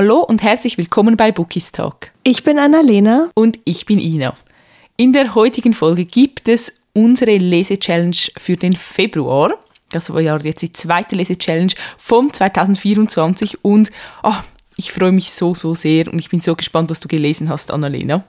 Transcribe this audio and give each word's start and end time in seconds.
Hallo 0.00 0.20
und 0.20 0.44
herzlich 0.44 0.78
willkommen 0.78 1.16
bei 1.16 1.32
Bookies 1.32 1.72
Talk. 1.72 2.12
Ich 2.22 2.44
bin 2.44 2.56
Annalena. 2.56 3.32
Und 3.34 3.58
ich 3.64 3.84
bin 3.84 3.98
Ina. 3.98 4.36
In 4.96 5.12
der 5.12 5.34
heutigen 5.34 5.74
Folge 5.74 6.04
gibt 6.04 6.46
es 6.46 6.72
unsere 6.92 7.36
Lese-Challenge 7.36 8.16
für 8.36 8.54
den 8.54 8.76
Februar. 8.76 9.54
Das 9.90 10.12
war 10.12 10.20
ja 10.20 10.38
jetzt 10.38 10.62
die 10.62 10.72
zweite 10.72 11.16
Lese-Challenge 11.16 11.72
von 11.96 12.32
2024 12.32 13.64
und 13.64 13.90
oh, 14.22 14.36
ich 14.78 14.92
freue 14.92 15.10
mich 15.10 15.32
so, 15.32 15.56
so 15.56 15.74
sehr 15.74 16.06
und 16.06 16.20
ich 16.20 16.28
bin 16.28 16.40
so 16.40 16.54
gespannt, 16.54 16.88
was 16.88 17.00
du 17.00 17.08
gelesen 17.08 17.48
hast, 17.48 17.72
Annalena. 17.72 18.22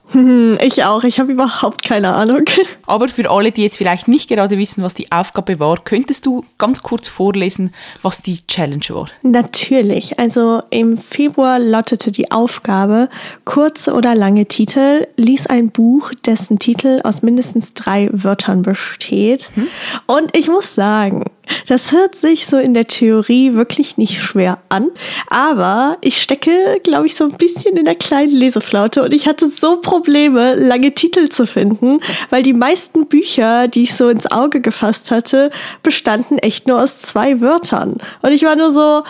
Ich 0.60 0.82
auch. 0.82 1.04
Ich 1.04 1.20
habe 1.20 1.30
überhaupt 1.30 1.84
keine 1.84 2.12
Ahnung. 2.12 2.42
Aber 2.86 3.08
für 3.08 3.30
alle, 3.30 3.52
die 3.52 3.62
jetzt 3.62 3.76
vielleicht 3.76 4.08
nicht 4.08 4.28
gerade 4.28 4.58
wissen, 4.58 4.82
was 4.82 4.94
die 4.94 5.12
Aufgabe 5.12 5.60
war, 5.60 5.78
könntest 5.84 6.26
du 6.26 6.44
ganz 6.58 6.82
kurz 6.82 7.06
vorlesen, 7.06 7.72
was 8.02 8.22
die 8.22 8.44
Challenge 8.48 8.84
war? 8.88 9.06
Natürlich. 9.22 10.18
Also 10.18 10.60
im 10.70 10.98
Februar 10.98 11.60
lautete 11.60 12.10
die 12.10 12.32
Aufgabe, 12.32 13.08
kurze 13.44 13.92
oder 13.92 14.16
lange 14.16 14.46
Titel, 14.46 15.06
lies 15.16 15.46
ein 15.46 15.70
Buch, 15.70 16.10
dessen 16.26 16.58
Titel 16.58 17.00
aus 17.04 17.22
mindestens 17.22 17.74
drei 17.74 18.08
Wörtern 18.12 18.62
besteht. 18.62 19.52
Hm? 19.54 19.68
Und 20.06 20.36
ich 20.36 20.48
muss 20.48 20.74
sagen, 20.74 21.26
das 21.66 21.92
hört 21.92 22.14
sich 22.14 22.46
so 22.46 22.58
in 22.58 22.74
der 22.74 22.86
Theorie 22.86 23.54
wirklich 23.54 23.96
nicht 23.96 24.22
schwer 24.22 24.58
an, 24.68 24.90
aber 25.28 25.98
ich 26.00 26.20
stecke, 26.20 26.80
glaube 26.82 27.06
ich, 27.06 27.14
so 27.14 27.24
ein 27.24 27.36
bisschen 27.36 27.76
in 27.76 27.84
der 27.84 27.94
kleinen 27.94 28.32
Leseflaute 28.32 29.02
und 29.02 29.14
ich 29.14 29.26
hatte 29.26 29.48
so 29.48 29.80
Probleme, 29.80 30.54
lange 30.54 30.92
Titel 30.92 31.28
zu 31.28 31.46
finden, 31.46 32.00
weil 32.30 32.42
die 32.42 32.52
meisten 32.52 33.06
Bücher, 33.06 33.68
die 33.68 33.82
ich 33.82 33.94
so 33.94 34.08
ins 34.08 34.30
Auge 34.30 34.60
gefasst 34.60 35.10
hatte, 35.10 35.50
bestanden 35.82 36.38
echt 36.38 36.66
nur 36.66 36.80
aus 36.80 36.98
zwei 36.98 37.40
Wörtern. 37.40 37.98
Und 38.22 38.32
ich 38.32 38.44
war 38.44 38.56
nur 38.56 38.70
so, 38.70 39.02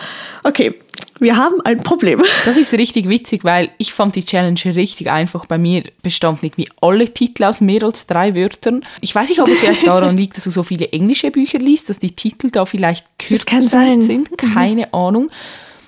okay, 0.43 0.75
wir 1.21 1.37
haben 1.37 1.61
ein 1.61 1.83
Problem. 1.83 2.21
Das 2.45 2.57
ist 2.57 2.73
richtig 2.73 3.07
witzig, 3.07 3.43
weil 3.43 3.69
ich 3.77 3.93
fand 3.93 4.15
die 4.15 4.25
Challenge 4.25 4.59
richtig 4.65 5.09
einfach. 5.09 5.45
Bei 5.45 5.57
mir 5.59 5.83
bestanden 6.01 6.47
irgendwie 6.47 6.69
alle 6.81 7.05
Titel 7.05 7.43
aus 7.43 7.61
mehr 7.61 7.83
als 7.83 8.07
drei 8.07 8.33
Wörtern. 8.33 8.83
Ich 8.99 9.13
weiß 9.13 9.29
nicht, 9.29 9.39
ob 9.39 9.47
es 9.47 9.59
vielleicht 9.59 9.85
daran 9.85 10.17
liegt, 10.17 10.35
dass 10.35 10.45
du 10.45 10.51
so 10.51 10.63
viele 10.63 10.91
englische 10.91 11.29
Bücher 11.29 11.59
liest, 11.59 11.89
dass 11.89 11.99
die 11.99 12.15
Titel 12.15 12.49
da 12.49 12.65
vielleicht 12.65 13.05
kürzer 13.19 14.01
sind. 14.01 14.35
Keine 14.37 14.87
mhm. 14.87 14.95
Ahnung. 14.95 15.31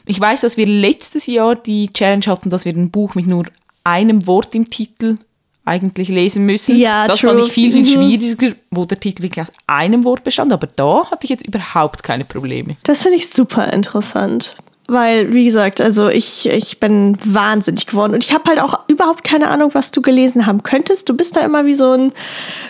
Ich 0.06 0.20
weiß, 0.20 0.42
dass 0.42 0.58
wir 0.58 0.68
letztes 0.68 1.26
Jahr 1.26 1.56
die 1.56 1.92
Challenge 1.92 2.26
hatten, 2.28 2.50
dass 2.50 2.66
wir 2.66 2.74
ein 2.74 2.92
Buch 2.92 3.16
mit 3.16 3.26
nur 3.26 3.46
einem 3.84 4.28
Wort 4.28 4.54
im 4.54 4.70
Titel 4.70 5.18
eigentlich 5.66 6.10
lesen 6.10 6.46
müssen. 6.46 6.78
Ja, 6.78 7.08
das 7.08 7.20
true. 7.20 7.32
fand 7.32 7.46
ich 7.46 7.52
viel, 7.52 7.72
viel 7.72 7.82
mhm. 7.82 7.88
schwieriger, 7.88 8.56
wo 8.70 8.86
der 8.86 9.00
Titel 9.00 9.24
wirklich 9.24 9.42
aus 9.42 9.54
einem 9.66 10.04
Wort 10.04 10.24
bestand. 10.24 10.54
Aber 10.54 10.68
da 10.68 11.10
hatte 11.10 11.26
ich 11.26 11.30
jetzt 11.30 11.48
überhaupt 11.48 12.04
keine 12.04 12.26
Probleme. 12.26 12.76
Das 12.84 13.04
finde 13.04 13.18
ich 13.18 13.30
super 13.30 13.72
interessant. 13.72 14.58
Weil, 14.88 15.34
wie 15.34 15.46
gesagt, 15.46 15.80
also 15.80 16.10
ich, 16.10 16.46
ich 16.46 16.80
bin 16.80 17.18
wahnsinnig 17.24 17.88
geworden. 17.88 18.14
Und 18.14 18.24
ich 18.24 18.34
habe 18.34 18.50
halt 18.50 18.60
auch 18.60 18.82
überhaupt 18.90 19.24
keine 19.24 19.48
Ahnung, 19.48 19.70
was 19.74 19.92
du 19.92 20.02
gelesen 20.02 20.46
haben 20.46 20.62
könntest. 20.62 21.08
Du 21.08 21.16
bist 21.16 21.38
da 21.38 21.42
immer 21.42 21.66
wie 21.66 21.76
so 21.76 21.92
ein, 21.94 22.12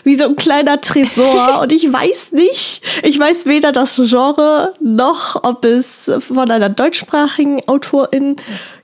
wie 0.04 0.16
so 0.16 0.26
ein 0.26 0.36
kleiner 0.36 0.80
Tresor. 0.80 1.60
und 1.62 1.72
ich 1.72 1.92
weiß 1.92 2.34
nicht, 2.34 2.84
ich 3.02 3.20
weiß 3.20 3.48
weder 3.48 3.72
das 3.72 3.96
Genre 3.96 4.74
noch, 4.80 5.44
ob 5.44 5.66
es 5.66 6.12
von 6.20 6.52
einer 6.52 6.70
deutschsprachigen 6.70 7.68
Autorin 7.68 8.36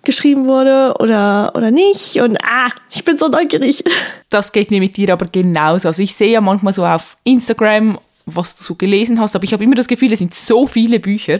geschrieben 0.03 0.47
wurde 0.47 0.95
oder, 0.99 1.51
oder 1.55 1.69
nicht. 1.69 2.19
Und 2.21 2.37
ah, 2.43 2.69
ich 2.89 3.03
bin 3.03 3.17
so 3.17 3.27
neugierig. 3.27 3.83
Das 4.29 4.51
geht 4.51 4.71
mir 4.71 4.79
mit 4.79 4.97
dir 4.97 5.13
aber 5.13 5.27
genauso. 5.27 5.89
Also 5.89 6.01
ich 6.01 6.15
sehe 6.15 6.31
ja 6.31 6.41
manchmal 6.41 6.73
so 6.73 6.83
auf 6.83 7.15
Instagram 7.25 7.99
was 8.35 8.55
du 8.55 8.63
so 8.63 8.75
gelesen 8.75 9.19
hast, 9.19 9.35
aber 9.35 9.43
ich 9.43 9.53
habe 9.53 9.63
immer 9.63 9.75
das 9.75 9.87
Gefühl, 9.87 10.11
es 10.13 10.19
sind 10.19 10.33
so 10.33 10.67
viele 10.67 10.99
Bücher, 10.99 11.39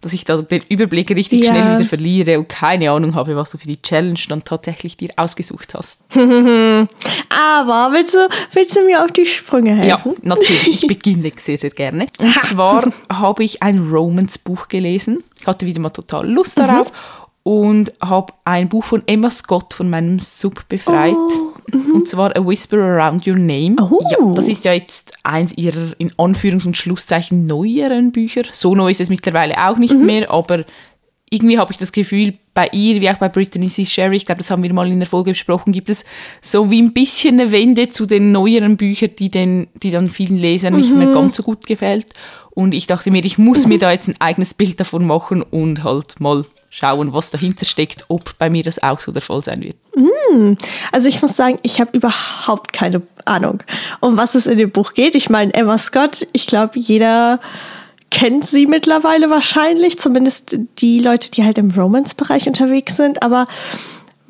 dass 0.00 0.12
ich 0.12 0.24
da 0.24 0.38
den 0.38 0.62
Überblick 0.68 1.10
richtig 1.10 1.44
ja. 1.44 1.52
schnell 1.52 1.76
wieder 1.76 1.88
verliere 1.88 2.38
und 2.38 2.48
keine 2.48 2.90
Ahnung 2.90 3.14
habe, 3.14 3.36
was 3.36 3.50
du 3.50 3.58
für 3.58 3.66
die 3.66 3.80
Challenge 3.80 4.18
dann 4.28 4.44
tatsächlich 4.44 4.96
dir 4.96 5.10
ausgesucht 5.16 5.74
hast. 5.74 6.02
aber 6.14 7.90
willst 7.92 8.14
du, 8.14 8.28
willst 8.52 8.76
du 8.76 8.84
mir 8.84 9.04
auf 9.04 9.12
die 9.12 9.26
Sprünge 9.26 9.74
helfen? 9.76 9.88
Ja, 9.88 10.14
natürlich. 10.22 10.82
Ich 10.82 10.86
beginne 10.86 11.30
sehr, 11.36 11.58
sehr 11.58 11.70
gerne. 11.70 12.08
Und 12.18 12.34
zwar 12.42 12.90
habe 13.12 13.44
ich 13.44 13.62
ein 13.62 13.78
Romance-Buch 13.78 14.68
gelesen. 14.68 15.22
Ich 15.38 15.46
hatte 15.46 15.66
wieder 15.66 15.80
mal 15.80 15.90
total 15.90 16.28
Lust 16.28 16.58
darauf. 16.58 16.90
Mhm 16.90 17.19
und 17.42 17.92
habe 18.02 18.32
ein 18.44 18.68
Buch 18.68 18.84
von 18.84 19.02
Emma 19.06 19.30
Scott 19.30 19.74
von 19.74 19.88
meinem 19.88 20.18
Sub 20.18 20.68
befreit. 20.68 21.14
Oh, 21.14 21.76
mhm. 21.76 21.94
und 21.94 22.08
zwar 22.08 22.36
A 22.36 22.46
Whisper 22.46 22.78
Around 22.78 23.26
Your 23.26 23.36
Name. 23.36 23.76
Oh. 23.80 24.00
Ja, 24.10 24.34
das 24.34 24.48
ist 24.48 24.64
ja 24.64 24.72
jetzt 24.72 25.14
eins 25.22 25.56
ihrer 25.56 25.94
in 25.98 26.10
Anführungs- 26.12 26.66
und 26.66 26.76
Schlusszeichen 26.76 27.46
neueren 27.46 28.12
Bücher. 28.12 28.42
So 28.52 28.74
neu 28.74 28.90
ist 28.90 29.00
es 29.00 29.08
mittlerweile 29.08 29.56
auch 29.66 29.78
nicht 29.78 29.94
mhm. 29.94 30.06
mehr, 30.06 30.30
aber 30.30 30.64
irgendwie 31.30 31.58
habe 31.58 31.72
ich 31.72 31.78
das 31.78 31.92
Gefühl, 31.92 32.34
bei 32.54 32.68
ihr, 32.72 33.00
wie 33.00 33.08
auch 33.08 33.18
bei 33.18 33.28
Brittany 33.28 33.68
C. 33.68 33.86
Sherry, 33.86 34.16
ich 34.16 34.26
glaube, 34.26 34.40
das 34.40 34.50
haben 34.50 34.64
wir 34.64 34.72
mal 34.72 34.90
in 34.90 34.98
der 34.98 35.08
Folge 35.08 35.30
besprochen, 35.30 35.72
gibt 35.72 35.88
es 35.88 36.04
so 36.42 36.70
wie 36.70 36.82
ein 36.82 36.92
bisschen 36.92 37.40
eine 37.40 37.52
Wende 37.52 37.88
zu 37.88 38.04
den 38.04 38.32
neueren 38.32 38.76
Büchern, 38.76 39.10
die, 39.16 39.28
den, 39.28 39.68
die 39.80 39.92
dann 39.92 40.08
vielen 40.08 40.36
Lesern 40.36 40.74
mhm. 40.74 40.80
nicht 40.80 40.94
mehr 40.94 41.06
mhm. 41.06 41.14
ganz 41.14 41.36
so 41.36 41.44
gut 41.44 41.66
gefällt. 41.66 42.06
Und 42.50 42.74
ich 42.74 42.88
dachte 42.88 43.12
mir, 43.12 43.24
ich 43.24 43.38
muss 43.38 43.66
mir 43.66 43.78
da 43.80 43.92
jetzt 43.92 44.08
ein 44.08 44.20
eigenes 44.20 44.54
Bild 44.54 44.80
davon 44.80 45.06
machen 45.06 45.42
und 45.42 45.84
halt 45.84 46.18
mal 46.18 46.44
schauen, 46.70 47.12
was 47.12 47.30
dahinter 47.30 47.66
steckt, 47.66 48.04
ob 48.08 48.38
bei 48.38 48.48
mir 48.48 48.62
das 48.62 48.82
auch 48.82 49.00
so 49.00 49.12
der 49.12 49.22
Fall 49.22 49.42
sein 49.42 49.60
wird. 49.62 49.76
Mm, 49.94 50.54
also 50.92 51.08
ich 51.08 51.20
muss 51.20 51.36
sagen, 51.36 51.58
ich 51.62 51.80
habe 51.80 51.96
überhaupt 51.96 52.72
keine 52.72 53.02
Ahnung, 53.24 53.62
um 54.00 54.16
was 54.16 54.34
es 54.36 54.46
in 54.46 54.56
dem 54.56 54.70
Buch 54.70 54.94
geht. 54.94 55.14
Ich 55.14 55.28
meine, 55.28 55.52
Emma 55.52 55.76
Scott, 55.76 56.26
ich 56.32 56.46
glaube, 56.46 56.78
jeder 56.78 57.40
kennt 58.10 58.44
sie 58.44 58.66
mittlerweile 58.66 59.30
wahrscheinlich, 59.30 59.98
zumindest 59.98 60.56
die 60.78 61.00
Leute, 61.00 61.30
die 61.30 61.44
halt 61.44 61.58
im 61.58 61.70
Romance-Bereich 61.70 62.46
unterwegs 62.46 62.96
sind. 62.96 63.22
Aber 63.22 63.46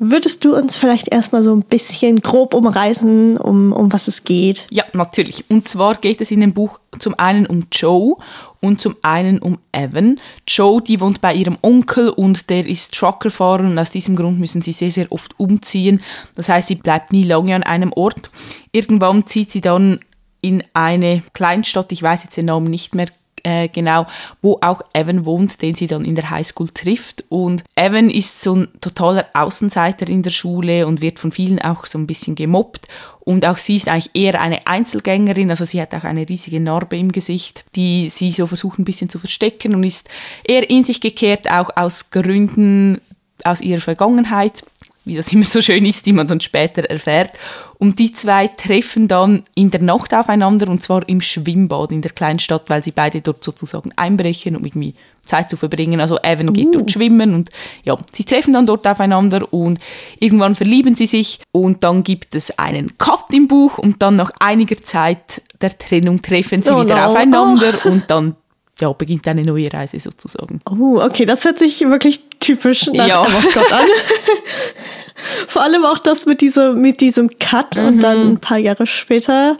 Würdest 0.03 0.43
du 0.43 0.55
uns 0.55 0.77
vielleicht 0.77 1.09
erstmal 1.09 1.43
so 1.43 1.55
ein 1.55 1.61
bisschen 1.61 2.23
grob 2.23 2.55
umreißen, 2.55 3.37
um, 3.37 3.71
um 3.71 3.93
was 3.93 4.07
es 4.07 4.23
geht? 4.23 4.65
Ja, 4.71 4.83
natürlich. 4.93 5.45
Und 5.47 5.69
zwar 5.69 5.93
geht 5.93 6.21
es 6.21 6.31
in 6.31 6.39
dem 6.39 6.53
Buch 6.53 6.79
zum 6.97 7.13
einen 7.19 7.45
um 7.45 7.67
Joe 7.71 8.17
und 8.61 8.79
zum 8.79 8.95
einen 9.01 9.39
um 9.39 9.57
Evan. 9.71 10.19
Joe, 10.47 10.81
die 10.81 11.01
wohnt 11.01 11.19
bei 11.19 11.33
ihrem 11.33 11.57
Onkel 11.61 12.09
und 12.09 12.49
der 12.49 12.65
ist 12.65 12.93
Truckerfahrer 12.93 13.63
und 13.63 13.77
aus 13.77 13.91
diesem 13.91 14.15
Grund 14.15 14.39
müssen 14.39 14.61
sie 14.61 14.71
sehr, 14.71 14.91
sehr 14.91 15.11
oft 15.11 15.37
umziehen. 15.39 16.01
Das 16.35 16.47
heißt, 16.47 16.69
sie 16.69 16.75
bleibt 16.75 17.11
nie 17.11 17.23
lange 17.23 17.55
an 17.55 17.63
einem 17.63 17.91
Ort. 17.91 18.29
Irgendwann 18.71 19.25
zieht 19.27 19.51
sie 19.51 19.61
dann 19.61 19.99
in 20.41 20.63
eine 20.73 21.23
Kleinstadt, 21.33 21.91
ich 21.91 22.01
weiß 22.01 22.23
jetzt 22.23 22.37
den 22.37 22.45
Namen 22.45 22.69
nicht 22.69 22.95
mehr 22.95 23.07
äh, 23.43 23.67
genau, 23.67 24.07
wo 24.41 24.57
auch 24.61 24.81
Evan 24.93 25.25
wohnt, 25.25 25.61
den 25.61 25.73
sie 25.73 25.87
dann 25.87 26.05
in 26.05 26.15
der 26.15 26.29
Highschool 26.29 26.69
trifft. 26.69 27.25
Und 27.29 27.63
Evan 27.75 28.09
ist 28.09 28.41
so 28.41 28.55
ein 28.55 28.67
totaler 28.81 29.25
Außenseiter 29.33 30.07
in 30.07 30.23
der 30.23 30.31
Schule 30.31 30.87
und 30.87 31.01
wird 31.01 31.19
von 31.19 31.31
vielen 31.31 31.59
auch 31.59 31.85
so 31.85 31.97
ein 31.97 32.07
bisschen 32.07 32.35
gemobbt. 32.35 32.87
Und 33.21 33.45
auch 33.45 33.57
sie 33.57 33.75
ist 33.75 33.87
eigentlich 33.87 34.11
eher 34.15 34.41
eine 34.41 34.65
Einzelgängerin, 34.65 35.51
also 35.51 35.63
sie 35.63 35.81
hat 35.81 35.93
auch 35.93 36.03
eine 36.03 36.27
riesige 36.27 36.59
Narbe 36.59 36.97
im 36.97 37.11
Gesicht, 37.11 37.65
die 37.75 38.09
sie 38.09 38.31
so 38.31 38.47
versucht 38.47 38.79
ein 38.79 38.85
bisschen 38.85 39.09
zu 39.09 39.19
verstecken 39.19 39.75
und 39.75 39.83
ist 39.83 40.09
eher 40.43 40.67
in 40.69 40.83
sich 40.83 41.01
gekehrt, 41.01 41.49
auch 41.49 41.69
aus 41.75 42.09
Gründen 42.09 42.99
aus 43.43 43.61
ihrer 43.61 43.81
Vergangenheit 43.81 44.63
wie 45.05 45.15
das 45.15 45.33
immer 45.33 45.45
so 45.45 45.61
schön 45.61 45.85
ist, 45.85 46.05
die 46.05 46.13
man 46.13 46.27
dann 46.27 46.41
später 46.41 46.83
erfährt. 46.83 47.31
Und 47.79 47.97
die 47.97 48.13
zwei 48.13 48.47
treffen 48.47 49.07
dann 49.07 49.43
in 49.55 49.71
der 49.71 49.81
Nacht 49.81 50.13
aufeinander 50.13 50.69
und 50.69 50.83
zwar 50.83 51.07
im 51.09 51.21
Schwimmbad 51.21 51.91
in 51.91 52.01
der 52.01 52.11
Kleinstadt, 52.11 52.69
weil 52.69 52.83
sie 52.83 52.91
beide 52.91 53.21
dort 53.21 53.43
sozusagen 53.43 53.91
einbrechen, 53.95 54.55
um 54.55 54.63
irgendwie 54.63 54.93
Zeit 55.25 55.49
zu 55.49 55.57
verbringen. 55.57 55.99
Also 55.99 56.17
Evan 56.21 56.49
uh. 56.49 56.53
geht 56.53 56.75
dort 56.75 56.91
schwimmen 56.91 57.33
und 57.33 57.49
ja, 57.83 57.97
sie 58.11 58.25
treffen 58.25 58.53
dann 58.53 58.65
dort 58.65 58.85
aufeinander 58.85 59.51
und 59.51 59.79
irgendwann 60.19 60.55
verlieben 60.55 60.95
sie 60.95 61.05
sich 61.05 61.39
und 61.51 61.83
dann 61.83 62.03
gibt 62.03 62.35
es 62.35 62.57
einen 62.59 62.97
Cut 62.97 63.25
im 63.31 63.47
Buch 63.47 63.77
und 63.77 64.01
dann 64.01 64.15
nach 64.15 64.31
einiger 64.39 64.83
Zeit 64.83 65.41
der 65.61 65.77
Trennung 65.77 66.21
treffen 66.21 66.61
sie 66.61 66.73
oh 66.73 66.83
wieder 66.83 66.95
no. 66.95 67.11
aufeinander 67.11 67.73
oh. 67.83 67.89
und 67.89 68.03
dann 68.09 68.35
ja, 68.81 68.91
beginnt 68.93 69.27
eine 69.27 69.43
neue 69.43 69.71
Reise 69.71 69.99
sozusagen. 69.99 70.59
Oh, 70.69 70.99
okay, 71.01 71.25
das 71.25 71.45
hört 71.45 71.59
sich 71.59 71.81
wirklich 71.81 72.21
typisch 72.39 72.87
nach 72.87 73.07
ja. 73.07 73.25
Emma 73.25 73.41
Scott 73.41 73.71
an. 73.71 73.85
Vor 75.47 75.61
allem 75.61 75.85
auch 75.85 75.99
das 75.99 76.25
mit 76.25 76.41
diesem, 76.41 76.81
mit 76.81 76.99
diesem 76.99 77.37
Cut 77.37 77.77
mhm. 77.77 77.85
und 77.85 77.99
dann 78.03 78.27
ein 78.29 78.39
paar 78.39 78.57
Jahre 78.57 78.87
später. 78.87 79.57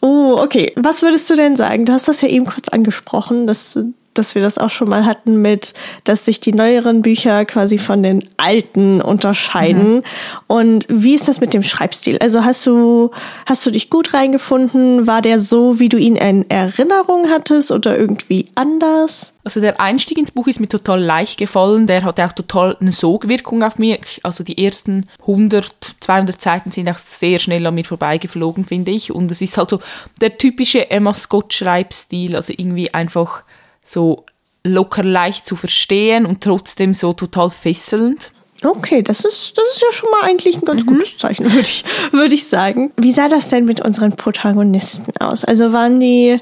Oh, 0.00 0.36
okay. 0.38 0.72
Was 0.76 1.02
würdest 1.02 1.28
du 1.28 1.36
denn 1.36 1.56
sagen? 1.56 1.84
Du 1.84 1.92
hast 1.92 2.08
das 2.08 2.22
ja 2.22 2.28
eben 2.28 2.46
kurz 2.46 2.68
angesprochen, 2.68 3.46
dass 3.46 3.78
dass 4.18 4.34
wir 4.34 4.42
das 4.42 4.58
auch 4.58 4.70
schon 4.70 4.88
mal 4.88 5.04
hatten 5.04 5.40
mit, 5.42 5.74
dass 6.04 6.24
sich 6.24 6.40
die 6.40 6.52
neueren 6.52 7.02
Bücher 7.02 7.44
quasi 7.44 7.78
von 7.78 8.02
den 8.02 8.28
alten 8.36 9.00
unterscheiden. 9.00 9.96
Mhm. 9.96 10.02
Und 10.46 10.86
wie 10.88 11.14
ist 11.14 11.28
das 11.28 11.40
mit 11.40 11.54
dem 11.54 11.62
Schreibstil? 11.62 12.18
Also 12.20 12.44
hast 12.44 12.66
du, 12.66 13.10
hast 13.46 13.64
du 13.66 13.70
dich 13.70 13.90
gut 13.90 14.14
reingefunden? 14.14 15.06
War 15.06 15.22
der 15.22 15.40
so, 15.40 15.78
wie 15.78 15.88
du 15.88 15.98
ihn 15.98 16.16
in 16.16 16.48
Erinnerung 16.50 17.28
hattest 17.30 17.70
oder 17.70 17.96
irgendwie 17.96 18.46
anders? 18.54 19.32
Also 19.46 19.60
der 19.60 19.80
Einstieg 19.80 20.18
ins 20.18 20.32
Buch 20.32 20.48
ist 20.48 20.58
mir 20.58 20.68
total 20.68 21.00
leicht 21.00 21.38
gefallen. 21.38 21.86
Der 21.86 22.02
hatte 22.02 22.26
auch 22.26 22.32
total 22.32 22.76
eine 22.80 22.90
Sogwirkung 22.90 23.62
auf 23.62 23.78
mich. 23.78 24.18
Also 24.24 24.42
die 24.42 24.64
ersten 24.64 25.06
100, 25.20 25.72
200 26.00 26.42
Seiten 26.42 26.72
sind 26.72 26.88
auch 26.88 26.98
sehr 26.98 27.38
schnell 27.38 27.64
an 27.64 27.76
mir 27.76 27.84
vorbeigeflogen, 27.84 28.64
finde 28.64 28.90
ich. 28.90 29.12
Und 29.12 29.30
es 29.30 29.40
ist 29.40 29.56
halt 29.56 29.70
so 29.70 29.78
der 30.20 30.36
typische 30.36 30.90
Emma 30.90 31.14
Scott 31.14 31.54
Schreibstil. 31.54 32.34
Also 32.34 32.54
irgendwie 32.56 32.92
einfach 32.92 33.44
so 33.86 34.24
locker 34.64 35.02
leicht 35.02 35.46
zu 35.46 35.56
verstehen 35.56 36.26
und 36.26 36.42
trotzdem 36.42 36.92
so 36.92 37.12
total 37.12 37.50
fesselnd. 37.50 38.32
Okay, 38.64 39.02
das 39.02 39.20
ist, 39.20 39.56
das 39.56 39.64
ist 39.74 39.82
ja 39.82 39.92
schon 39.92 40.10
mal 40.10 40.28
eigentlich 40.28 40.56
ein 40.56 40.64
ganz 40.64 40.82
mhm. 40.82 40.86
gutes 40.86 41.18
Zeichen, 41.18 41.44
würde 41.52 41.68
ich, 41.68 41.84
würde 42.12 42.34
ich 42.34 42.48
sagen. 42.48 42.92
Wie 42.96 43.12
sah 43.12 43.28
das 43.28 43.48
denn 43.48 43.64
mit 43.64 43.80
unseren 43.80 44.16
Protagonisten 44.16 45.16
aus? 45.20 45.44
Also 45.44 45.72
waren 45.72 46.00
die, 46.00 46.40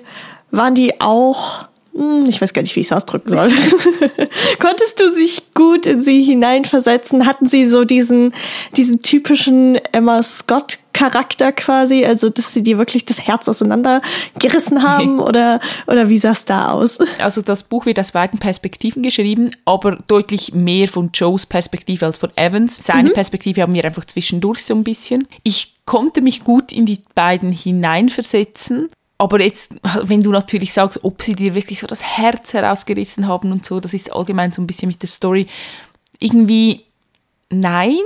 waren 0.51 0.75
die 0.75 1.01
auch 1.01 1.67
ich 2.29 2.41
weiß 2.41 2.53
gar 2.53 2.63
nicht, 2.63 2.75
wie 2.75 2.81
ich 2.81 2.87
es 2.87 2.93
ausdrücken 2.93 3.31
soll. 3.31 3.49
Konntest 4.59 5.01
du 5.01 5.13
sich 5.13 5.55
gut 5.55 5.87
in 5.87 6.03
sie 6.03 6.23
hineinversetzen? 6.23 7.27
Hatten 7.27 7.49
sie 7.49 7.69
so 7.69 7.85
diesen, 7.85 8.35
diesen 8.77 9.01
typischen 9.01 9.77
Emma 9.93 10.23
Scott 10.23 10.79
Charakter 10.93 11.53
quasi? 11.53 12.05
Also, 12.05 12.31
dass 12.31 12.53
sie 12.53 12.65
dir 12.65 12.79
wirklich 12.79 13.05
das 13.05 13.21
Herz 13.21 13.47
auseinandergerissen 13.49 14.83
haben? 14.89 15.21
oder, 15.21 15.61
oder 15.87 16.09
wie 16.09 16.19
sah 16.19 16.33
es 16.33 16.45
da 16.45 16.73
aus? 16.73 16.99
Also, 17.19 17.43
das 17.43 17.63
Buch 17.63 17.87
wird 17.87 18.01
aus 18.01 18.11
beiden 18.11 18.41
Perspektiven 18.41 19.05
geschrieben, 19.05 19.53
aber 19.65 19.99
deutlich 20.09 20.53
mehr 20.53 20.89
von 20.89 21.11
Joes 21.15 21.47
Perspektive 21.47 22.07
als 22.07 22.19
von 22.19 22.31
Evans. 22.35 22.79
Seine 22.83 23.11
mhm. 23.11 23.15
Perspektive 23.15 23.63
haben 23.63 23.73
wir 23.73 23.85
einfach 23.85 24.05
zwischendurch 24.05 24.65
so 24.65 24.75
ein 24.75 24.83
bisschen. 24.83 25.29
Ich 25.45 25.75
konnte 25.87 26.23
mich 26.23 26.43
gut 26.43 26.73
in 26.73 26.87
die 26.87 27.01
beiden 27.15 27.53
hineinversetzen. 27.53 28.89
Aber 29.25 29.41
jetzt, 29.43 29.75
wenn 30.03 30.21
du 30.21 30.31
natürlich 30.31 30.75
sagst, 30.75 31.03
ob 31.03 31.23
sie 31.23 31.35
dir 31.35 31.55
wirklich 31.55 31.81
so 31.81 31.87
das 31.87 32.03
Herz 32.03 32.53
herausgerissen 32.53 33.27
haben 33.27 33.53
und 33.53 33.65
so, 33.65 33.81
das 33.81 33.95
ist 33.95 34.13
allgemein 34.13 34.53
so 34.53 34.61
ein 34.61 34.67
bisschen 34.67 34.89
mit 34.89 35.01
der 35.01 35.09
Story 35.09 35.47
irgendwie 36.19 36.83
nein. 37.49 37.97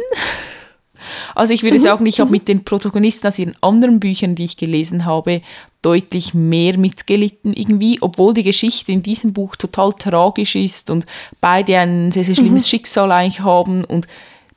Also 1.34 1.52
ich 1.52 1.64
würde 1.64 1.78
mhm. 1.78 1.82
sagen, 1.82 2.06
ich 2.06 2.20
habe 2.20 2.28
mhm. 2.28 2.32
mit 2.32 2.46
den 2.46 2.62
Protagonisten 2.62 3.26
aus 3.26 3.38
ihren 3.38 3.56
anderen 3.60 3.98
Büchern, 3.98 4.36
die 4.36 4.44
ich 4.44 4.56
gelesen 4.56 5.06
habe, 5.06 5.42
deutlich 5.82 6.34
mehr 6.34 6.78
mitgelitten 6.78 7.52
irgendwie, 7.52 7.98
obwohl 8.00 8.32
die 8.32 8.44
Geschichte 8.44 8.92
in 8.92 9.02
diesem 9.02 9.32
Buch 9.32 9.56
total 9.56 9.94
tragisch 9.94 10.54
ist 10.54 10.88
und 10.88 11.04
beide 11.40 11.78
ein 11.78 12.12
sehr, 12.12 12.24
sehr 12.24 12.36
schlimmes 12.36 12.62
mhm. 12.62 12.68
Schicksal 12.68 13.10
eigentlich 13.10 13.40
haben 13.40 13.84
und 13.84 14.06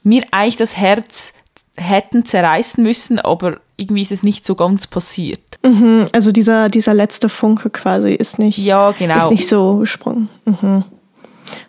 mir 0.04 0.24
eigentlich 0.30 0.58
das 0.58 0.78
Herz 0.78 1.34
hätten 1.78 2.26
zerreißen 2.26 2.84
müssen, 2.84 3.20
aber 3.20 3.60
irgendwie 3.78 4.02
ist 4.02 4.12
es 4.12 4.24
nicht 4.24 4.46
so 4.46 4.56
ganz 4.56 4.88
passiert. 4.88 5.42
Mhm, 5.64 6.06
also 6.12 6.32
dieser, 6.32 6.70
dieser 6.70 6.94
letzte 6.94 7.30
Funke 7.30 7.70
quasi 7.70 8.14
ist 8.14 8.40
nicht, 8.40 8.58
ja, 8.58 8.92
genau. 8.92 9.18
ist 9.18 9.32
nicht 9.32 9.48
so 9.48 9.78
gesprungen. 9.78 10.30
Mhm 10.46 10.84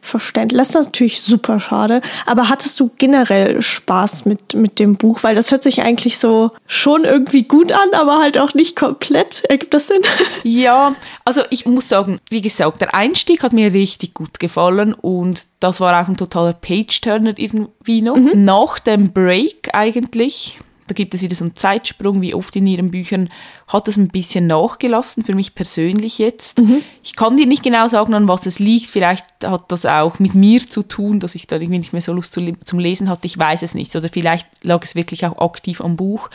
verständlich. 0.01 0.59
Das 0.59 0.69
ist 0.71 0.75
natürlich 0.87 1.23
super 1.23 1.61
schade. 1.61 2.01
Aber 2.27 2.49
hattest 2.49 2.79
du 2.81 2.91
generell 2.99 3.61
Spaß 3.61 4.25
mit, 4.25 4.55
mit 4.55 4.79
dem 4.79 4.97
Buch? 4.97 5.23
Weil 5.23 5.35
das 5.35 5.51
hört 5.51 5.63
sich 5.63 5.83
eigentlich 5.83 6.19
so 6.19 6.51
schon 6.67 7.05
irgendwie 7.05 7.45
gut 7.45 7.73
an, 7.73 7.89
aber 7.93 8.19
halt 8.19 8.39
auch 8.39 8.55
nicht 8.55 8.77
komplett. 8.77 9.45
Ergibt 9.49 9.75
das 9.75 9.89
Sinn? 9.89 10.03
Ja, 10.45 10.97
also 11.25 11.43
ich 11.51 11.67
muss 11.67 11.89
sagen, 11.89 12.19
wie 12.29 12.41
gesagt, 12.41 12.81
der 12.81 12.95
Einstieg 12.95 13.43
hat 13.43 13.53
mir 13.53 13.73
richtig 13.73 14.13
gut 14.13 14.41
gefallen 14.41 14.93
und 14.93 15.45
das 15.61 15.81
war 15.81 16.03
auch 16.03 16.09
ein 16.09 16.17
totaler 16.17 16.53
Page-Turner 16.53 17.35
irgendwie 17.37 18.03
noch. 18.03 18.17
Mhm. 18.17 18.45
Nach 18.45 18.79
dem 18.79 19.13
Break 19.13 19.71
eigentlich 19.73 20.59
da 20.93 20.95
gibt 20.95 21.15
es 21.15 21.23
wieder 21.23 21.35
so 21.35 21.45
einen 21.45 21.57
Zeitsprung, 21.57 22.21
wie 22.21 22.35
oft 22.35 22.55
in 22.55 22.67
ihren 22.67 22.91
Büchern, 22.91 23.31
hat 23.67 23.89
es 23.89 23.97
ein 23.97 24.09
bisschen 24.09 24.47
nachgelassen, 24.47 25.25
für 25.25 25.35
mich 25.35 25.55
persönlich 25.55 26.19
jetzt. 26.19 26.59
Mhm. 26.59 26.83
Ich 27.03 27.17
kann 27.17 27.39
dir 27.39 27.47
nicht 27.47 27.63
genau 27.63 27.89
sagen, 27.89 28.13
an 28.13 28.29
was 28.29 28.45
es 28.45 28.59
liegt. 28.59 28.91
Vielleicht 28.91 29.25
hat 29.43 29.73
das 29.73 29.87
auch 29.87 30.19
mit 30.19 30.35
mir 30.35 30.61
zu 30.61 30.83
tun, 30.83 31.19
dass 31.19 31.35
ich 31.35 31.47
da 31.47 31.57
irgendwie 31.57 31.79
nicht 31.79 31.95
mehr 31.95 32.03
so 32.03 32.13
Lust 32.13 32.39
zum 32.65 32.79
Lesen 32.79 33.09
hatte. 33.09 33.27
Ich 33.27 33.39
weiß 33.39 33.63
es 33.63 33.75
nicht. 33.75 33.97
Oder 33.97 34.11
vielleicht 34.11 34.47
lag 34.63 34.85
es 34.85 34.95
wirklich 34.95 35.25
auch 35.25 35.39
aktiv 35.39 35.81
am 35.81 35.97
Buch. 35.97 36.29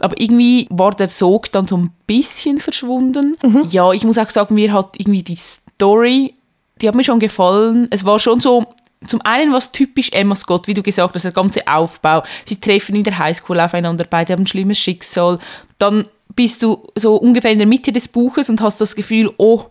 Aber 0.00 0.20
irgendwie 0.20 0.66
war 0.68 0.94
der 0.94 1.08
Sog 1.08 1.50
dann 1.50 1.66
so 1.66 1.78
ein 1.78 1.90
bisschen 2.06 2.58
verschwunden. 2.58 3.38
Mhm. 3.42 3.68
Ja, 3.70 3.90
ich 3.92 4.04
muss 4.04 4.18
auch 4.18 4.28
sagen, 4.28 4.54
mir 4.54 4.74
hat 4.74 4.96
irgendwie 4.98 5.22
die 5.22 5.36
Story, 5.36 6.34
die 6.82 6.88
hat 6.88 6.94
mir 6.94 7.04
schon 7.04 7.20
gefallen. 7.20 7.88
Es 7.88 8.04
war 8.04 8.18
schon 8.18 8.40
so 8.40 8.66
zum 9.06 9.20
einen 9.22 9.52
was 9.52 9.72
typisch 9.72 10.10
Emma 10.12 10.36
Scott, 10.36 10.66
wie 10.66 10.74
du 10.74 10.82
gesagt 10.82 11.14
hast, 11.14 11.24
der 11.24 11.32
ganze 11.32 11.66
Aufbau. 11.66 12.22
Sie 12.44 12.60
treffen 12.60 12.96
in 12.96 13.04
der 13.04 13.18
Highschool 13.18 13.60
aufeinander, 13.60 14.06
beide 14.08 14.32
haben 14.32 14.42
ein 14.42 14.46
schlimmes 14.46 14.78
Schicksal. 14.78 15.38
Dann 15.78 16.06
bist 16.34 16.62
du 16.62 16.88
so 16.94 17.16
ungefähr 17.16 17.52
in 17.52 17.58
der 17.58 17.66
Mitte 17.66 17.92
des 17.92 18.08
Buches 18.08 18.50
und 18.50 18.60
hast 18.60 18.80
das 18.80 18.96
Gefühl, 18.96 19.32
oh, 19.36 19.64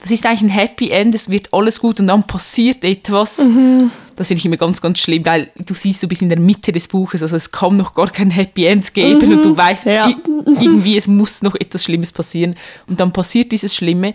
das 0.00 0.10
ist 0.10 0.26
eigentlich 0.26 0.42
ein 0.42 0.48
Happy 0.48 0.90
End, 0.90 1.14
es 1.14 1.30
wird 1.30 1.52
alles 1.52 1.80
gut 1.80 2.00
und 2.00 2.08
dann 2.08 2.24
passiert 2.24 2.84
etwas. 2.84 3.38
Mhm. 3.38 3.90
Das 4.16 4.28
finde 4.28 4.38
ich 4.38 4.46
immer 4.46 4.56
ganz, 4.56 4.80
ganz 4.80 4.98
schlimm, 4.98 5.24
weil 5.24 5.50
du 5.56 5.74
siehst, 5.74 6.02
du 6.02 6.06
bist 6.06 6.22
in 6.22 6.28
der 6.28 6.38
Mitte 6.38 6.72
des 6.72 6.86
Buches, 6.86 7.22
also 7.22 7.36
es 7.36 7.50
kann 7.50 7.76
noch 7.76 7.94
gar 7.94 8.10
kein 8.10 8.30
Happy 8.30 8.66
End 8.66 8.92
geben 8.92 9.26
mhm. 9.26 9.36
und 9.36 9.42
du 9.44 9.56
weißt 9.56 9.86
ja. 9.86 10.08
irgendwie, 10.46 10.96
es 10.96 11.06
muss 11.06 11.42
noch 11.42 11.54
etwas 11.54 11.84
Schlimmes 11.84 12.12
passieren 12.12 12.54
und 12.86 13.00
dann 13.00 13.12
passiert 13.12 13.50
dieses 13.50 13.74
Schlimme. 13.74 14.14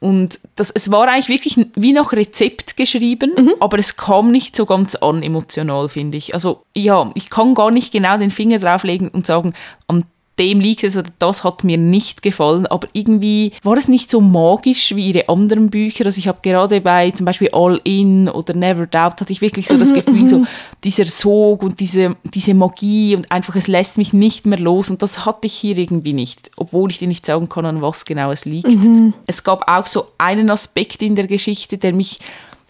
Und 0.00 0.40
das, 0.56 0.70
es 0.70 0.90
war 0.90 1.08
eigentlich 1.08 1.28
wirklich 1.28 1.66
wie 1.74 1.92
nach 1.92 2.12
Rezept 2.12 2.78
geschrieben, 2.78 3.32
mhm. 3.36 3.52
aber 3.60 3.78
es 3.78 3.96
kam 3.96 4.32
nicht 4.32 4.56
so 4.56 4.64
ganz 4.64 4.94
an 4.94 5.22
emotional, 5.22 5.90
finde 5.90 6.16
ich. 6.16 6.32
Also 6.32 6.64
ja, 6.74 7.10
ich 7.14 7.28
kann 7.28 7.54
gar 7.54 7.70
nicht 7.70 7.92
genau 7.92 8.16
den 8.16 8.30
Finger 8.30 8.58
drauflegen 8.58 9.08
und 9.08 9.26
sagen, 9.26 9.52
an 9.88 10.04
dem 10.40 10.58
liegt 10.58 10.82
es 10.84 10.96
oder 10.96 11.10
das 11.18 11.44
hat 11.44 11.64
mir 11.64 11.76
nicht 11.76 12.22
gefallen, 12.22 12.66
aber 12.66 12.88
irgendwie 12.94 13.52
war 13.62 13.76
es 13.76 13.88
nicht 13.88 14.10
so 14.10 14.22
magisch 14.22 14.96
wie 14.96 15.08
ihre 15.08 15.28
anderen 15.28 15.68
Bücher. 15.68 16.06
Also 16.06 16.18
ich 16.18 16.28
habe 16.28 16.38
gerade 16.42 16.80
bei 16.80 17.10
zum 17.10 17.26
Beispiel 17.26 17.50
All 17.52 17.78
In 17.84 18.28
oder 18.28 18.54
Never 18.54 18.86
Doubt 18.86 19.20
hatte 19.20 19.32
ich 19.32 19.42
wirklich 19.42 19.68
so 19.68 19.76
das 19.76 19.90
mhm, 19.90 19.94
Gefühl, 19.94 20.28
so 20.28 20.38
mhm. 20.38 20.46
dieser 20.82 21.06
Sog 21.06 21.62
und 21.62 21.78
diese, 21.78 22.16
diese 22.24 22.54
Magie 22.54 23.14
und 23.14 23.30
einfach 23.30 23.54
es 23.54 23.68
lässt 23.68 23.98
mich 23.98 24.14
nicht 24.14 24.46
mehr 24.46 24.58
los 24.58 24.88
und 24.88 25.02
das 25.02 25.26
hatte 25.26 25.46
ich 25.46 25.52
hier 25.52 25.76
irgendwie 25.76 26.14
nicht, 26.14 26.50
obwohl 26.56 26.90
ich 26.90 26.98
dir 26.98 27.08
nicht 27.08 27.26
sagen 27.26 27.50
kann, 27.50 27.66
an 27.66 27.82
was 27.82 28.06
genau 28.06 28.32
es 28.32 28.46
liegt. 28.46 28.68
Mhm. 28.68 29.12
Es 29.26 29.44
gab 29.44 29.70
auch 29.70 29.86
so 29.86 30.06
einen 30.16 30.48
Aspekt 30.48 31.02
in 31.02 31.16
der 31.16 31.26
Geschichte, 31.26 31.76
der 31.76 31.92
mich, 31.92 32.18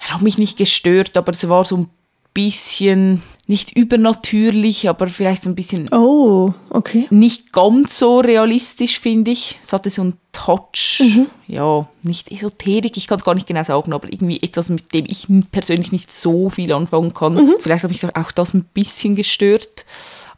der 0.03 0.15
hat 0.15 0.23
mich 0.23 0.39
nicht 0.39 0.59
gestört, 0.59 1.17
aber 1.17 1.31
es 1.31 1.49
war 1.49 1.65
so 1.65 1.77
ein 1.77 1.89
bisschen 2.33 3.23
nicht 3.47 3.77
übernatürlich, 3.77 4.89
aber 4.89 5.09
vielleicht 5.09 5.45
ein 5.47 5.57
bisschen 5.57 5.93
oh, 5.93 6.55
okay. 6.71 7.07
nicht 7.11 7.53
ganz 7.53 7.99
so 7.99 8.21
realistisch, 8.21 9.01
finde 9.01 9.33
ich. 9.33 9.59
Es 9.63 9.73
hatte 9.73 9.91
so 9.91 10.03
einen 10.03 10.15
Touch, 10.33 11.01
mhm. 11.01 11.27
ja, 11.49 11.89
nicht 12.03 12.31
Esoterik, 12.31 12.97
ich 12.97 13.09
kann 13.09 13.19
es 13.19 13.25
gar 13.25 13.35
nicht 13.35 13.49
genau 13.49 13.65
sagen, 13.65 13.93
aber 13.93 14.11
irgendwie 14.11 14.41
etwas, 14.41 14.69
mit 14.69 14.95
dem 14.95 15.05
ich 15.09 15.27
persönlich 15.51 15.91
nicht 15.91 16.13
so 16.13 16.51
viel 16.51 16.73
anfangen 16.73 17.13
kann. 17.13 17.35
Mhm. 17.35 17.55
Vielleicht 17.59 17.83
hat 17.83 17.91
mich 17.91 18.05
auch 18.05 18.33
das 18.33 18.55
ein 18.55 18.65
bisschen 18.73 19.17
gestört. 19.17 19.85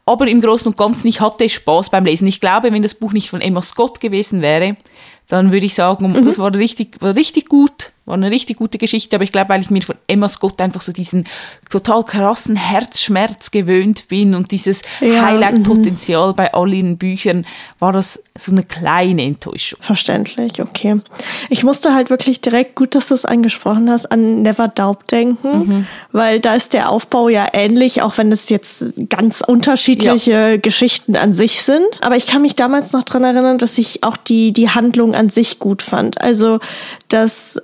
Aber 0.05 0.27
im 0.27 0.41
Großen 0.41 0.67
und 0.67 0.77
Ganzen, 0.77 1.07
ich 1.07 1.21
hatte 1.21 1.47
Spaß 1.47 1.89
beim 1.89 2.03
Lesen. 2.03 2.27
Ich 2.27 2.41
glaube, 2.41 2.73
wenn 2.73 2.81
das 2.81 2.95
Buch 2.95 3.13
nicht 3.13 3.29
von 3.29 3.39
Emma 3.39 3.61
Scott 3.61 4.01
gewesen 4.01 4.41
wäre, 4.41 4.75
dann 5.27 5.51
würde 5.51 5.65
ich 5.65 5.75
sagen, 5.75 6.11
mhm. 6.11 6.25
das 6.25 6.39
war 6.39 6.53
richtig, 6.53 7.01
war 7.01 7.15
richtig 7.15 7.47
gut. 7.47 7.91
War 8.05 8.15
eine 8.15 8.31
richtig 8.31 8.57
gute 8.57 8.77
Geschichte, 8.77 9.15
aber 9.15 9.23
ich 9.23 9.31
glaube, 9.31 9.49
weil 9.49 9.61
ich 9.61 9.69
mir 9.69 9.81
von 9.81 9.95
Emma 10.07 10.27
Scott 10.27 10.61
einfach 10.61 10.81
so 10.81 10.91
diesen 10.91 11.23
total 11.69 12.03
krassen 12.03 12.57
Herzschmerz 12.57 13.49
gewöhnt 13.51 14.09
bin 14.09 14.35
und 14.35 14.51
dieses 14.51 14.81
ja, 14.99 15.25
Highlight-Potenzial 15.25 16.31
mhm. 16.31 16.35
bei 16.35 16.53
all 16.53 16.73
ihren 16.73 16.97
Büchern, 16.97 17.45
war 17.79 17.93
das 17.93 18.21
so 18.37 18.51
eine 18.51 18.63
kleine 18.63 19.23
Enttäuschung. 19.23 19.79
Verständlich, 19.81 20.61
okay. 20.61 20.99
Ich 21.49 21.63
musste 21.63 21.93
halt 21.93 22.09
wirklich 22.09 22.41
direkt, 22.41 22.75
gut, 22.75 22.93
dass 22.93 23.07
du 23.07 23.15
es 23.15 23.23
angesprochen 23.23 23.89
hast, 23.89 24.11
an 24.11 24.41
Never 24.41 24.67
Doubt 24.67 25.09
denken, 25.09 25.57
mhm. 25.57 25.87
weil 26.11 26.41
da 26.41 26.55
ist 26.55 26.73
der 26.73 26.89
Aufbau 26.89 27.29
ja 27.29 27.47
ähnlich, 27.53 28.01
auch 28.01 28.17
wenn 28.17 28.33
es 28.33 28.49
jetzt 28.49 28.83
ganz 29.09 29.39
unterschiedliche 29.39 30.31
ja. 30.31 30.57
Geschichten 30.57 31.15
an 31.15 31.31
sich 31.31 31.61
sind. 31.61 32.01
Aber 32.01 32.17
ich 32.17 32.27
kann 32.27 32.41
mich 32.41 32.57
damals 32.57 32.91
noch 32.91 33.03
dran 33.03 33.23
erinnern, 33.23 33.59
dass 33.59 33.77
ich 33.77 34.03
auch 34.03 34.17
die, 34.17 34.51
die 34.51 34.69
Handlung 34.69 35.15
an 35.15 35.29
sich 35.29 35.59
gut 35.59 35.81
fand. 35.81 36.19
Also, 36.19 36.59
dass 37.07 37.61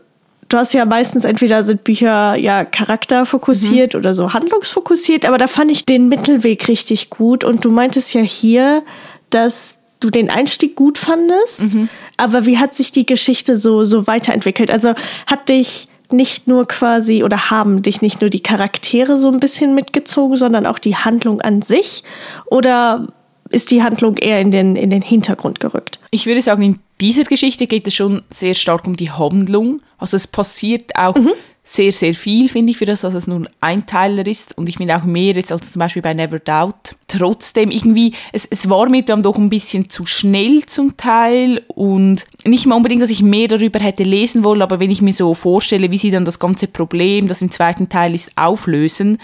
du 0.49 0.57
hast 0.57 0.73
ja 0.73 0.85
meistens 0.85 1.25
entweder 1.25 1.63
sind 1.63 1.83
Bücher 1.83 2.35
ja 2.35 2.65
charakterfokussiert 2.65 3.93
mhm. 3.93 3.99
oder 3.99 4.13
so 4.13 4.33
handlungsfokussiert, 4.33 5.25
aber 5.25 5.37
da 5.37 5.47
fand 5.47 5.71
ich 5.71 5.85
den 5.85 6.09
Mittelweg 6.09 6.67
richtig 6.67 7.09
gut. 7.09 7.43
Und 7.43 7.63
du 7.63 7.71
meintest 7.71 8.13
ja 8.13 8.21
hier, 8.21 8.83
dass 9.29 9.77
du 9.99 10.09
den 10.09 10.29
Einstieg 10.29 10.75
gut 10.75 10.97
fandest, 10.97 11.73
mhm. 11.73 11.89
aber 12.17 12.45
wie 12.45 12.57
hat 12.57 12.73
sich 12.73 12.91
die 12.91 13.05
Geschichte 13.05 13.55
so, 13.55 13.85
so 13.85 14.07
weiterentwickelt? 14.07 14.71
Also 14.71 14.93
hat 15.27 15.49
dich 15.49 15.87
nicht 16.11 16.47
nur 16.47 16.67
quasi 16.67 17.23
oder 17.23 17.51
haben 17.51 17.83
dich 17.83 18.01
nicht 18.01 18.21
nur 18.21 18.31
die 18.31 18.41
Charaktere 18.41 19.17
so 19.19 19.29
ein 19.29 19.39
bisschen 19.39 19.75
mitgezogen, 19.75 20.37
sondern 20.37 20.65
auch 20.65 20.79
die 20.79 20.95
Handlung 20.95 21.41
an 21.41 21.61
sich? 21.61 22.03
Oder 22.47 23.07
ist 23.49 23.69
die 23.71 23.83
Handlung 23.83 24.17
eher 24.17 24.39
in 24.39 24.51
den, 24.51 24.75
in 24.75 24.89
den 24.89 25.01
Hintergrund 25.03 25.59
gerückt? 25.59 25.99
Ich 26.11 26.25
würde 26.25 26.41
sagen, 26.41 26.63
in 26.63 26.79
dieser 27.01 27.23
Geschichte 27.23 27.67
geht 27.67 27.87
es 27.87 27.95
schon 27.95 28.23
sehr 28.29 28.53
stark 28.53 28.85
um 28.85 28.95
die 28.95 29.11
Handlung. 29.11 29.81
Also 29.97 30.17
es 30.17 30.27
passiert 30.27 30.95
auch 30.95 31.15
mhm. 31.15 31.31
sehr, 31.63 31.91
sehr 31.91 32.13
viel, 32.13 32.49
finde 32.49 32.71
ich, 32.71 32.77
für 32.77 32.85
das, 32.85 33.01
dass 33.01 33.13
es 33.13 33.27
nur 33.27 33.47
ein 33.61 33.85
Teiler 33.85 34.27
ist. 34.27 34.57
Und 34.57 34.67
ich 34.67 34.77
finde 34.77 34.97
auch 34.97 35.03
mehr 35.03 35.33
jetzt 35.33 35.51
als 35.51 35.71
zum 35.71 35.79
Beispiel 35.79 36.01
bei 36.01 36.13
Never 36.13 36.39
Doubt. 36.39 36.95
Trotzdem 37.07 37.71
irgendwie, 37.71 38.13
es, 38.33 38.45
es 38.45 38.69
war 38.69 38.89
mir 38.89 39.03
dann 39.03 39.23
doch 39.23 39.37
ein 39.37 39.49
bisschen 39.49 39.89
zu 39.89 40.05
schnell 40.05 40.65
zum 40.65 40.97
Teil 40.97 41.63
und 41.67 42.25
nicht 42.43 42.65
mal 42.65 42.75
unbedingt, 42.75 43.01
dass 43.01 43.09
ich 43.09 43.21
mehr 43.21 43.47
darüber 43.47 43.79
hätte 43.79 44.03
lesen 44.03 44.43
wollen, 44.43 44.61
aber 44.61 44.79
wenn 44.79 44.91
ich 44.91 45.01
mir 45.01 45.13
so 45.13 45.33
vorstelle, 45.33 45.91
wie 45.91 45.97
sie 45.97 46.11
dann 46.11 46.25
das 46.25 46.39
ganze 46.39 46.67
Problem, 46.67 47.27
das 47.27 47.41
im 47.41 47.51
zweiten 47.51 47.89
Teil 47.89 48.13
ist, 48.13 48.37
auflösen, 48.37 49.19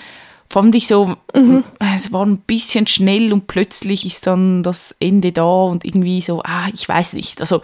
fand 0.56 0.74
ich 0.74 0.88
so, 0.88 1.18
mhm. 1.34 1.66
es 1.98 2.14
war 2.14 2.26
ein 2.26 2.38
bisschen 2.38 2.88
schnell 2.88 3.34
und 3.34 3.46
plötzlich 3.46 4.06
ist 4.06 4.26
dann 4.26 4.64
das 4.64 4.96
Ende 5.02 5.34
da 5.34 5.44
und 5.44 5.84
irgendwie 5.84 6.22
so, 6.22 6.44
ah, 6.44 6.70
ich 6.74 6.88
weiß 6.88 7.12
nicht. 7.12 7.42
Also 7.42 7.62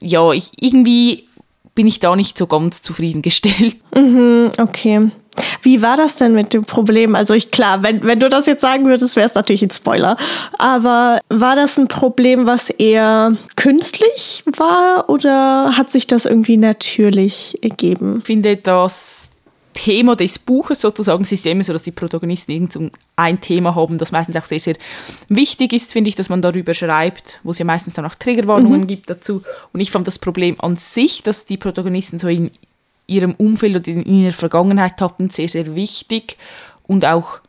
ja, 0.00 0.32
ich 0.32 0.50
irgendwie 0.58 1.28
bin 1.76 1.86
ich 1.86 2.00
da 2.00 2.16
nicht 2.16 2.36
so 2.36 2.48
ganz 2.48 2.82
zufriedengestellt. 2.82 3.76
Mhm, 3.94 4.50
okay. 4.58 5.10
Wie 5.62 5.80
war 5.82 5.96
das 5.96 6.16
denn 6.16 6.34
mit 6.34 6.52
dem 6.52 6.64
Problem? 6.64 7.14
Also 7.14 7.32
ich 7.32 7.52
klar, 7.52 7.84
wenn, 7.84 8.02
wenn 8.02 8.18
du 8.18 8.28
das 8.28 8.46
jetzt 8.46 8.60
sagen 8.60 8.86
würdest, 8.86 9.14
wäre 9.14 9.26
es 9.26 9.34
natürlich 9.34 9.62
ein 9.62 9.70
Spoiler. 9.70 10.16
Aber 10.58 11.20
war 11.28 11.54
das 11.54 11.78
ein 11.78 11.86
Problem, 11.86 12.46
was 12.46 12.70
eher 12.70 13.36
künstlich 13.54 14.42
war 14.56 15.08
oder 15.08 15.76
hat 15.76 15.90
sich 15.90 16.08
das 16.08 16.26
irgendwie 16.26 16.56
natürlich 16.56 17.58
ergeben? 17.62 18.18
Ich 18.18 18.26
finde 18.26 18.56
das 18.56 19.30
Thema 19.76 20.16
des 20.16 20.38
Buches 20.38 20.80
sozusagen, 20.80 21.22
es 21.22 21.32
ist 21.32 21.44
ja 21.44 21.52
immer 21.52 21.62
so, 21.62 21.72
dass 21.72 21.82
die 21.82 21.90
Protagonisten 21.92 22.50
irgend 22.50 22.92
ein 23.14 23.40
Thema 23.40 23.74
haben, 23.74 23.98
das 23.98 24.10
meistens 24.10 24.34
auch 24.36 24.46
sehr, 24.46 24.58
sehr 24.58 24.76
wichtig 25.28 25.74
ist, 25.74 25.92
finde 25.92 26.08
ich, 26.08 26.16
dass 26.16 26.30
man 26.30 26.40
darüber 26.40 26.72
schreibt, 26.72 27.40
wo 27.44 27.50
es 27.50 27.58
ja 27.58 27.66
meistens 27.66 27.94
dann 27.94 28.06
auch 28.06 28.14
Triggerwarnungen 28.14 28.80
mhm. 28.80 28.86
gibt 28.86 29.10
dazu. 29.10 29.42
Und 29.72 29.80
ich 29.80 29.90
fand 29.90 30.06
das 30.06 30.18
Problem 30.18 30.56
an 30.60 30.76
sich, 30.76 31.22
dass 31.22 31.44
die 31.44 31.58
Protagonisten 31.58 32.18
so 32.18 32.26
in 32.26 32.50
ihrem 33.06 33.34
Umfeld 33.34 33.76
oder 33.76 33.88
in 33.88 34.04
ihrer 34.06 34.32
Vergangenheit 34.32 35.00
hatten, 35.00 35.28
sehr, 35.30 35.48
sehr 35.48 35.74
wichtig 35.74 36.38
und 36.86 37.04
auch 37.04 37.40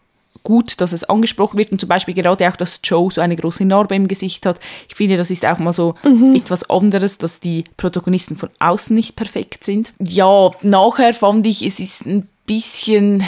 gut, 0.47 0.79
dass 0.79 0.93
es 0.93 1.03
angesprochen 1.03 1.57
wird 1.57 1.73
und 1.73 1.81
zum 1.81 1.89
Beispiel 1.89 2.13
gerade 2.13 2.47
auch, 2.47 2.55
dass 2.55 2.79
Joe 2.81 3.11
so 3.11 3.19
eine 3.19 3.35
große 3.35 3.65
Narbe 3.65 3.95
im 3.95 4.07
Gesicht 4.07 4.45
hat. 4.45 4.61
Ich 4.87 4.95
finde, 4.95 5.17
das 5.17 5.29
ist 5.29 5.45
auch 5.45 5.59
mal 5.59 5.73
so 5.73 5.95
mhm. 6.05 6.35
etwas 6.35 6.69
anderes, 6.69 7.17
dass 7.17 7.41
die 7.41 7.65
Protagonisten 7.75 8.37
von 8.37 8.47
außen 8.59 8.95
nicht 8.95 9.17
perfekt 9.17 9.65
sind. 9.65 9.91
Ja, 9.99 10.51
nachher 10.61 11.13
fand 11.13 11.45
ich, 11.47 11.65
es 11.65 11.81
ist 11.81 12.05
ein 12.05 12.29
bisschen 12.45 13.25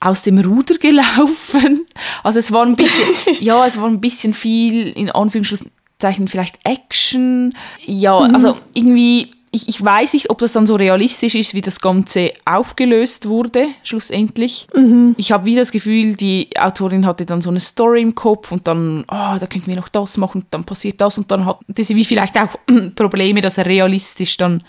aus 0.00 0.22
dem 0.22 0.38
Ruder 0.38 0.74
gelaufen. 0.74 1.86
Also 2.22 2.40
es 2.40 2.52
war 2.52 2.66
ein 2.66 2.76
bisschen, 2.76 3.08
ja, 3.40 3.66
es 3.66 3.80
war 3.80 3.88
ein 3.88 4.00
bisschen 4.00 4.34
viel 4.34 4.88
in 4.88 5.10
Anführungszeichen 5.10 6.28
vielleicht 6.28 6.58
Action. 6.64 7.54
Ja, 7.86 8.20
mhm. 8.20 8.34
also 8.34 8.58
irgendwie 8.74 9.30
ich, 9.54 9.68
ich 9.68 9.84
weiß 9.84 10.14
nicht, 10.14 10.30
ob 10.30 10.38
das 10.38 10.52
dann 10.52 10.66
so 10.66 10.76
realistisch 10.76 11.34
ist, 11.34 11.52
wie 11.52 11.60
das 11.60 11.80
Ganze 11.80 12.32
aufgelöst 12.46 13.28
wurde, 13.28 13.66
schlussendlich. 13.82 14.66
Mhm. 14.74 15.14
Ich 15.18 15.30
habe 15.30 15.44
wieder 15.44 15.60
das 15.60 15.72
Gefühl, 15.72 16.16
die 16.16 16.48
Autorin 16.58 17.04
hatte 17.04 17.26
dann 17.26 17.42
so 17.42 17.50
eine 17.50 17.60
Story 17.60 18.00
im 18.00 18.14
Kopf 18.14 18.50
und 18.50 18.66
dann, 18.66 19.04
oh, 19.08 19.36
da 19.38 19.46
könnten 19.46 19.66
wir 19.66 19.76
noch 19.76 19.90
das 19.90 20.16
machen 20.16 20.40
und 20.40 20.46
dann 20.50 20.64
passiert 20.64 21.02
das 21.02 21.18
und 21.18 21.30
dann 21.30 21.44
hatte 21.44 21.84
sie 21.84 21.94
wie 21.94 22.04
vielleicht 22.06 22.38
auch 22.40 22.58
Probleme, 22.96 23.42
das 23.42 23.58
realistisch 23.58 24.38
dann 24.38 24.64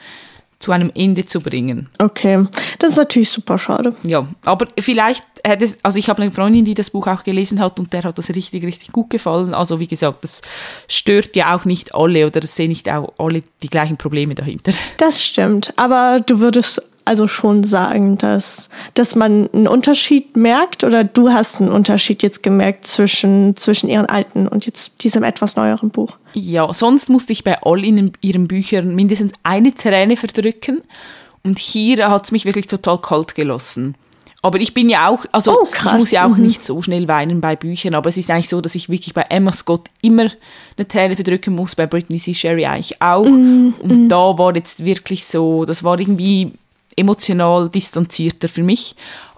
zu 0.64 0.72
einem 0.72 0.92
Ende 0.96 1.26
zu 1.26 1.42
bringen. 1.42 1.90
Okay, 2.00 2.48
das 2.80 2.92
ist 2.92 2.98
natürlich 2.98 3.30
super 3.30 3.58
schade. 3.58 3.96
Ja, 4.04 4.26
aber 4.46 4.68
vielleicht 4.80 5.26
hätte 5.44 5.66
es, 5.66 5.78
also 5.84 6.00
ich 6.00 6.08
habe 6.08 6.22
eine 6.22 6.32
Freundin, 6.32 6.64
die 6.64 6.74
das 6.74 6.90
Buch 6.90 7.06
auch 7.08 7.26
gelesen 7.26 7.60
hat 7.60 7.80
und 7.80 7.92
der 7.92 8.04
hat 8.04 8.18
das 8.18 8.30
richtig, 8.30 8.64
richtig 8.64 8.94
gut 8.94 9.10
gefallen. 9.10 9.54
Also 9.54 9.82
wie 9.82 9.88
gesagt, 9.88 10.24
das 10.24 10.42
stört 10.88 11.36
ja 11.36 11.54
auch 11.54 11.66
nicht 11.66 11.94
alle 11.94 12.26
oder 12.26 12.42
es 12.42 12.56
sehen 12.56 12.70
nicht 12.70 12.90
auch 12.90 13.12
alle 13.18 13.44
die 13.62 13.68
gleichen 13.68 13.98
Probleme 13.98 14.36
dahinter. 14.36 14.72
Das 14.98 15.22
stimmt, 15.22 15.74
aber 15.76 16.22
du 16.26 16.40
würdest 16.40 16.82
also 17.06 17.28
schon 17.28 17.64
sagen, 17.64 18.18
dass, 18.18 18.70
dass 18.94 19.16
man 19.16 19.50
einen 19.54 19.68
Unterschied 19.68 20.36
merkt 20.38 20.84
oder 20.84 21.04
du 21.04 21.30
hast 21.30 21.62
einen 21.62 21.72
Unterschied 21.72 22.24
jetzt 22.24 22.44
gemerkt 22.44 22.88
zwischen, 22.88 23.56
zwischen 23.56 23.90
ihren 23.90 24.06
alten 24.06 24.48
und 24.48 24.66
jetzt 24.66 25.04
diesem 25.04 25.24
etwas 25.24 25.56
neueren 25.56 25.90
Buch? 25.90 26.18
Ja, 26.34 26.74
sonst 26.74 27.10
musste 27.10 27.34
ich 27.34 27.44
bei 27.44 27.62
all 27.62 27.84
in 27.84 28.14
ihren 28.22 28.48
Büchern 28.48 28.96
mindestens 28.96 29.34
eine 29.44 29.74
Träne 29.74 30.18
verdrücken 30.18 30.82
und 31.44 31.60
hier 31.60 32.10
hat 32.10 32.26
es 32.26 32.32
mich 32.32 32.46
wirklich 32.46 32.68
total 32.68 33.00
kalt 33.00 33.36
gelassen. 33.36 33.96
Aber 34.46 34.60
ich 34.60 34.74
bin 34.74 34.90
ja 34.90 35.08
auch, 35.08 35.26
also 35.32 35.58
oh, 35.62 35.68
ich 35.74 35.94
muss 35.94 36.12
ja 36.12 36.26
auch 36.26 36.36
mhm. 36.36 36.44
nicht 36.44 36.66
so 36.66 36.82
schnell 36.82 37.08
weinen 37.08 37.40
bei 37.40 37.56
Büchern, 37.56 37.96
aber 37.96 38.10
es 38.10 38.18
ist 38.18 38.30
eigentlich 38.30 38.50
so, 38.50 38.60
dass 38.60 38.76
ich 38.76 38.90
wirklich 38.90 39.14
bei 39.14 39.22
Emma 39.30 39.54
Scott 39.54 39.88
immer 40.02 40.30
eine 40.78 40.88
Träne 40.88 41.16
verdrücken 41.16 41.56
muss, 41.56 41.76
bei 41.76 41.88
Britney 41.88 42.18
C. 42.18 42.34
Sherry 42.34 42.66
eigentlich 42.66 43.02
auch. 43.02 43.24
Mhm. 43.24 43.74
Und 43.80 43.92
mhm. 43.92 44.10
da 44.10 44.38
war 44.38 44.54
jetzt 44.54 44.84
wirklich 44.84 45.24
so, 45.24 45.64
das 45.64 45.86
war 45.86 45.98
irgendwie 45.98 46.52
emotional 46.96 47.70
distanzierter 47.70 48.50
für 48.50 48.64
mich. 48.64 48.96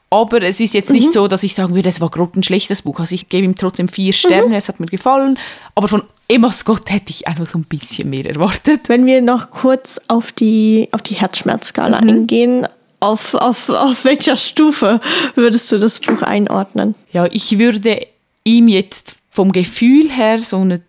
Aber 0.10 0.42
es 0.42 0.60
ist 0.60 0.74
jetzt 0.74 0.92
nicht 0.92 1.08
mhm. 1.08 1.14
so, 1.14 1.28
dass 1.28 1.44
ich 1.44 1.56
sagen 1.56 1.76
würde, 1.76 1.90
es 1.90 2.00
war 2.00 2.10
gerade 2.10 2.40
ein 2.40 2.44
schlechtes 2.44 2.84
Buch. 2.84 3.00
Also 3.00 3.16
ich 3.16 3.28
gebe 3.28 3.44
ihm 3.44 3.56
trotzdem 3.56 3.90
vier 3.90 4.14
Sterne, 4.14 4.48
mhm. 4.48 4.54
es 4.54 4.70
hat 4.70 4.80
mir 4.80 4.86
gefallen. 4.86 5.38
Aber 5.74 5.88
von 5.88 6.04
Emma 6.28 6.52
Scott 6.52 6.90
hätte 6.90 7.12
ich 7.12 7.28
einfach 7.28 7.48
so 7.50 7.58
ein 7.58 7.66
bisschen 7.66 8.10
mehr 8.10 8.26
erwartet. 8.26 8.88
Wenn 8.88 9.06
wir 9.06 9.22
noch 9.22 9.52
kurz 9.52 10.00
auf 10.08 10.32
die, 10.32 10.88
auf 10.92 11.02
die 11.02 11.16
Herzschmerzskala 11.16 12.02
mhm. 12.02 12.10
eingehen, 12.10 12.68
auf, 13.00 13.36
auf, 13.36 13.70
auf 13.70 14.06
welcher 14.06 14.38
Stufe 14.38 15.00
würdest 15.36 15.72
du 15.72 15.78
das 15.78 16.00
Buch 16.00 16.22
einordnen? 16.22 16.96
Ja, 17.12 17.26
ich 17.26 17.60
würde 17.60 18.00
ihm 18.44 18.68
jetzt 18.68 19.18
vom 19.30 19.52
Gefühl 19.52 20.10
her 20.10 20.42
so 20.42 20.58
eine 20.58 20.82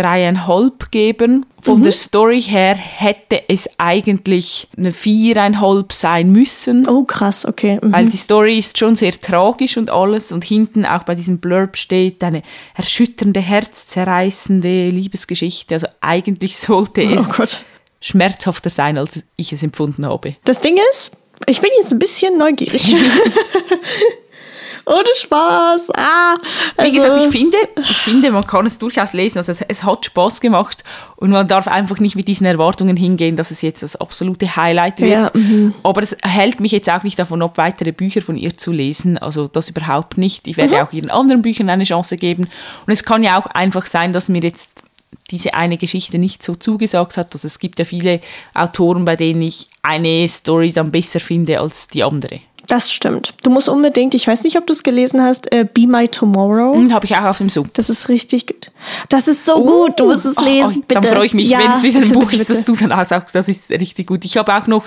dreieinhalb 0.00 0.90
geben. 0.90 1.44
Von 1.60 1.80
mhm. 1.80 1.82
der 1.82 1.92
Story 1.92 2.40
her 2.40 2.74
hätte 2.74 3.48
es 3.48 3.68
eigentlich 3.76 4.68
eine 4.76 4.92
viereinhalb 4.92 5.92
sein 5.92 6.32
müssen. 6.32 6.88
Oh, 6.88 7.04
krass, 7.04 7.44
okay. 7.44 7.78
Mhm. 7.82 7.92
Weil 7.92 8.08
die 8.08 8.16
Story 8.16 8.56
ist 8.56 8.78
schon 8.78 8.96
sehr 8.96 9.12
tragisch 9.12 9.76
und 9.76 9.90
alles 9.90 10.32
und 10.32 10.42
hinten 10.42 10.86
auch 10.86 11.02
bei 11.02 11.14
diesem 11.14 11.38
Blurb 11.38 11.76
steht 11.76 12.24
eine 12.24 12.42
erschütternde, 12.74 13.40
herzzerreißende 13.40 14.88
Liebesgeschichte. 14.88 15.74
Also 15.74 15.88
eigentlich 16.00 16.56
sollte 16.56 17.06
oh 17.06 17.14
es 17.14 17.30
Gott. 17.30 17.64
schmerzhafter 18.00 18.70
sein, 18.70 18.96
als 18.96 19.22
ich 19.36 19.52
es 19.52 19.62
empfunden 19.62 20.06
habe. 20.06 20.34
Das 20.44 20.62
Ding 20.62 20.78
ist, 20.92 21.12
ich 21.46 21.60
bin 21.60 21.70
jetzt 21.78 21.92
ein 21.92 21.98
bisschen 21.98 22.38
neugierig. 22.38 22.94
Ohne 24.86 25.08
Spaß. 25.14 25.90
Ah, 25.96 26.34
also. 26.76 26.90
Wie 26.90 26.96
gesagt, 26.96 27.22
ich 27.22 27.30
finde, 27.30 27.56
ich 27.88 27.96
finde, 27.96 28.30
man 28.30 28.46
kann 28.46 28.66
es 28.66 28.78
durchaus 28.78 29.12
lesen. 29.12 29.38
Also 29.38 29.52
es, 29.52 29.60
es, 29.62 29.84
hat 29.84 30.06
Spaß 30.06 30.40
gemacht 30.40 30.84
und 31.16 31.30
man 31.30 31.46
darf 31.46 31.68
einfach 31.68 31.98
nicht 31.98 32.16
mit 32.16 32.28
diesen 32.28 32.46
Erwartungen 32.46 32.96
hingehen, 32.96 33.36
dass 33.36 33.50
es 33.50 33.62
jetzt 33.62 33.82
das 33.82 33.96
absolute 33.96 34.56
Highlight 34.56 35.00
wird. 35.00 35.10
Ja, 35.10 35.30
mhm. 35.34 35.74
Aber 35.82 36.02
es 36.02 36.16
hält 36.22 36.60
mich 36.60 36.72
jetzt 36.72 36.88
auch 36.90 37.02
nicht 37.02 37.18
davon 37.18 37.42
ab, 37.42 37.56
weitere 37.56 37.92
Bücher 37.92 38.22
von 38.22 38.36
ihr 38.36 38.56
zu 38.56 38.72
lesen. 38.72 39.18
Also 39.18 39.48
das 39.48 39.68
überhaupt 39.68 40.18
nicht. 40.18 40.48
Ich 40.48 40.56
werde 40.56 40.76
mhm. 40.76 40.80
auch 40.82 40.92
ihren 40.92 41.10
anderen 41.10 41.42
Büchern 41.42 41.68
eine 41.70 41.84
Chance 41.84 42.16
geben. 42.16 42.48
Und 42.86 42.92
es 42.92 43.04
kann 43.04 43.22
ja 43.22 43.38
auch 43.38 43.46
einfach 43.46 43.86
sein, 43.86 44.12
dass 44.12 44.28
mir 44.28 44.42
jetzt 44.42 44.82
diese 45.30 45.54
eine 45.54 45.78
Geschichte 45.78 46.18
nicht 46.18 46.42
so 46.42 46.54
zugesagt 46.54 47.16
hat. 47.16 47.34
Also 47.34 47.46
es 47.46 47.58
gibt 47.58 47.78
ja 47.78 47.84
viele 47.84 48.20
Autoren, 48.54 49.04
bei 49.04 49.16
denen 49.16 49.42
ich 49.42 49.68
eine 49.82 50.26
Story 50.28 50.72
dann 50.72 50.90
besser 50.90 51.20
finde 51.20 51.60
als 51.60 51.88
die 51.88 52.02
andere. 52.02 52.40
Das 52.70 52.92
stimmt. 52.92 53.34
Du 53.42 53.50
musst 53.50 53.68
unbedingt, 53.68 54.14
ich 54.14 54.28
weiß 54.28 54.44
nicht, 54.44 54.56
ob 54.56 54.64
du 54.64 54.72
es 54.72 54.84
gelesen 54.84 55.20
hast, 55.20 55.52
äh, 55.52 55.64
Be 55.64 55.88
My 55.88 56.06
Tomorrow. 56.06 56.76
Mhm, 56.76 56.94
Habe 56.94 57.04
ich 57.04 57.16
auch 57.16 57.24
auf 57.24 57.38
dem 57.38 57.48
Sub. 57.48 57.74
Das 57.74 57.90
ist 57.90 58.08
richtig 58.08 58.46
gut. 58.46 58.70
Das 59.08 59.26
ist 59.26 59.44
so 59.44 59.56
oh, 59.56 59.66
gut, 59.66 59.98
du 59.98 60.04
musst 60.04 60.24
es 60.24 60.36
oh, 60.38 60.44
lesen, 60.44 60.76
oh, 60.76 60.84
bitte. 60.86 61.00
Dann 61.00 61.02
freue 61.02 61.26
ich 61.26 61.34
mich, 61.34 61.48
ja, 61.48 61.58
wenn 61.58 61.72
es 61.72 61.82
wieder 61.82 61.98
ein 61.98 62.12
Buch 62.12 62.30
bitte, 62.30 62.42
ist, 62.42 62.48
das 62.48 62.64
du 62.64 62.76
dann 62.76 62.92
auch 62.92 63.04
sagst, 63.04 63.34
das 63.34 63.48
ist 63.48 63.72
richtig 63.72 64.06
gut. 64.06 64.24
Ich 64.24 64.36
habe 64.36 64.54
auch 64.54 64.68
noch 64.68 64.86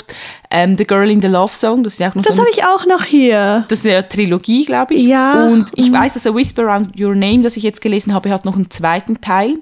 ähm, 0.50 0.78
The 0.78 0.88
Girl 0.88 1.12
in 1.12 1.20
the 1.20 1.28
Love 1.28 1.54
Song, 1.54 1.84
das 1.84 1.96
ist 1.96 2.02
auch 2.04 2.16
noch 2.16 2.24
Das 2.24 2.38
so 2.38 2.42
habe 2.42 2.52
ich 2.52 2.64
auch 2.64 2.86
noch 2.86 3.04
hier. 3.04 3.66
Das 3.68 3.80
ist 3.80 3.86
eine 3.86 4.08
Trilogie, 4.08 4.64
glaube 4.64 4.94
ich. 4.94 5.02
Ja. 5.02 5.46
Und 5.46 5.70
ich 5.76 5.90
mhm. 5.90 5.96
weiß, 5.96 6.14
dass 6.14 6.26
A 6.26 6.34
Whisper 6.34 6.64
Around 6.64 6.98
Your 6.98 7.16
Name, 7.16 7.42
das 7.42 7.58
ich 7.58 7.64
jetzt 7.64 7.82
gelesen 7.82 8.14
habe, 8.14 8.30
hat 8.30 8.46
noch 8.46 8.56
einen 8.56 8.72
zweiten 8.72 9.20
Teil. 9.20 9.58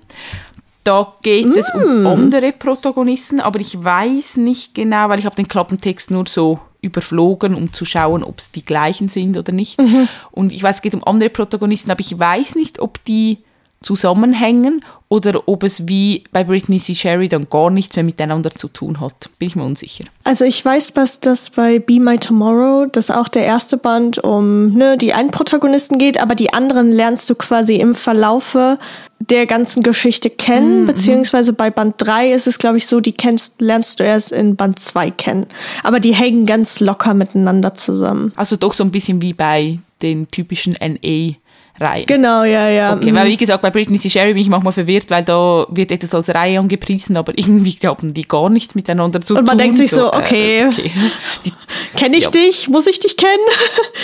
Da 0.83 1.13
geht 1.21 1.47
mm. 1.47 1.57
es 1.57 1.73
um 1.75 2.03
mm. 2.03 2.07
andere 2.07 2.51
Protagonisten, 2.51 3.39
aber 3.39 3.59
ich 3.59 3.83
weiß 3.83 4.37
nicht 4.37 4.73
genau, 4.73 5.09
weil 5.09 5.19
ich 5.19 5.25
habe 5.25 5.35
den 5.35 5.47
Klappentext 5.47 6.09
nur 6.09 6.25
so 6.27 6.59
überflogen, 6.81 7.55
um 7.55 7.73
zu 7.73 7.85
schauen, 7.85 8.23
ob 8.23 8.39
es 8.39 8.51
die 8.51 8.63
gleichen 8.63 9.07
sind 9.07 9.37
oder 9.37 9.53
nicht. 9.53 9.79
Mhm. 9.79 10.07
Und 10.31 10.51
ich 10.51 10.63
weiß, 10.63 10.77
es 10.77 10.81
geht 10.81 10.95
um 10.95 11.03
andere 11.03 11.29
Protagonisten, 11.29 11.91
aber 11.91 12.01
ich 12.01 12.17
weiß 12.17 12.55
nicht, 12.55 12.79
ob 12.79 13.03
die 13.05 13.39
zusammenhängen 13.81 14.81
oder 15.09 15.47
ob 15.47 15.63
es 15.63 15.87
wie 15.87 16.23
bei 16.31 16.43
Britney 16.43 16.79
C. 16.79 16.95
Sherry 16.95 17.27
dann 17.27 17.49
gar 17.49 17.69
nichts 17.69 17.95
mehr 17.95 18.05
miteinander 18.05 18.51
zu 18.51 18.67
tun 18.67 19.01
hat. 19.01 19.29
Bin 19.39 19.47
ich 19.47 19.55
mir 19.55 19.65
unsicher. 19.65 20.05
Also 20.23 20.45
ich 20.45 20.63
weiß, 20.63 20.93
dass 20.93 21.19
das 21.19 21.49
bei 21.49 21.79
Be 21.79 21.99
My 21.99 22.17
Tomorrow, 22.17 22.85
dass 22.85 23.09
auch 23.09 23.27
der 23.27 23.43
erste 23.43 23.77
Band 23.77 24.19
um 24.19 24.73
ne, 24.73 24.97
die 24.97 25.13
einen 25.13 25.31
Protagonisten 25.31 25.97
geht, 25.97 26.21
aber 26.21 26.35
die 26.35 26.53
anderen 26.53 26.91
lernst 26.91 27.29
du 27.29 27.35
quasi 27.35 27.75
im 27.75 27.95
Verlaufe 27.95 28.77
der 29.19 29.45
ganzen 29.45 29.83
Geschichte 29.83 30.29
kennen, 30.29 30.81
mhm. 30.81 30.85
beziehungsweise 30.85 31.53
bei 31.53 31.69
Band 31.69 31.95
3 31.97 32.31
ist 32.31 32.47
es, 32.47 32.57
glaube 32.57 32.77
ich, 32.77 32.87
so, 32.87 33.01
die 33.01 33.11
kennst, 33.11 33.59
lernst 33.61 33.99
du 33.99 34.03
erst 34.03 34.31
in 34.31 34.55
Band 34.55 34.79
2 34.79 35.11
kennen. 35.11 35.47
Aber 35.83 35.99
die 35.99 36.13
hängen 36.13 36.45
ganz 36.45 36.79
locker 36.79 37.13
miteinander 37.13 37.73
zusammen. 37.73 38.31
Also 38.35 38.55
doch 38.55 38.73
so 38.73 38.83
ein 38.83 38.91
bisschen 38.91 39.21
wie 39.21 39.33
bei 39.33 39.79
den 40.01 40.27
typischen 40.29 40.75
NA 40.79 41.35
Reihe. 41.79 42.05
Genau, 42.05 42.43
ja, 42.43 42.69
ja. 42.69 42.93
Okay, 42.93 43.13
weil 43.13 43.25
mhm. 43.25 43.29
wie 43.29 43.37
gesagt, 43.37 43.61
bei 43.61 43.71
Britney 43.71 43.99
C. 43.99 44.09
Sherry 44.09 44.33
bin 44.33 44.41
ich 44.41 44.49
manchmal 44.49 44.73
verwirrt, 44.73 45.09
weil 45.09 45.23
da 45.23 45.65
wird 45.69 45.91
etwas 45.91 46.13
als 46.13 46.29
Reihe 46.29 46.59
angepriesen, 46.59 47.17
aber 47.17 47.37
irgendwie 47.37 47.77
haben 47.83 48.13
die 48.13 48.27
gar 48.27 48.49
nichts 48.49 48.75
miteinander 48.75 49.21
zu 49.21 49.33
tun. 49.33 49.39
Und 49.39 49.47
man 49.47 49.57
tun. 49.57 49.65
denkt 49.65 49.77
sich 49.77 49.89
so, 49.89 50.13
okay, 50.13 50.61
äh, 50.61 50.67
okay. 50.67 50.91
kenne 51.95 52.17
ich 52.17 52.25
ja. 52.25 52.31
dich? 52.31 52.69
Muss 52.69 52.87
ich 52.87 52.99
dich 52.99 53.17
kennen? 53.17 53.31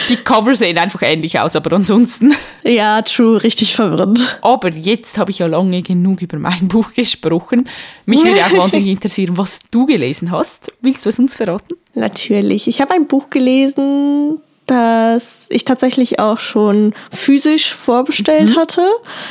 Die 0.10 0.16
Cover 0.16 0.56
sehen 0.56 0.78
einfach 0.78 1.02
ähnlich 1.02 1.40
aus, 1.40 1.56
aber 1.56 1.76
ansonsten. 1.76 2.34
Ja, 2.64 3.02
true, 3.02 3.42
richtig 3.44 3.76
verwirrend. 3.76 4.40
Aber 4.42 4.70
jetzt 4.70 5.18
habe 5.18 5.32
ich 5.32 5.40
ja 5.40 5.48
lange 5.48 5.82
genug 5.82 6.22
über 6.22 6.38
mein 6.38 6.68
Buch 6.68 6.94
gesprochen. 6.94 7.70
Mich 8.06 8.24
würde 8.24 8.46
auch 8.46 8.58
wahnsinnig 8.58 8.88
interessieren, 8.92 9.38
was 9.38 9.60
du 9.72 9.86
gelesen 9.86 10.32
hast. 10.32 10.72
Willst 10.82 11.06
du 11.06 11.10
es 11.10 11.20
uns 11.20 11.36
verraten? 11.36 11.76
Natürlich. 11.94 12.68
Ich 12.68 12.82
habe 12.82 12.94
ein 12.94 13.08
Buch 13.08 13.30
gelesen, 13.30 14.40
das 14.68 15.48
ich 15.50 15.66
tatsächlich 15.66 16.20
auch 16.20 16.40
schon 16.40 16.94
physisch 17.12 17.74
vorbestellt 17.74 18.52
mhm. 18.52 18.56
hatte. 18.58 18.86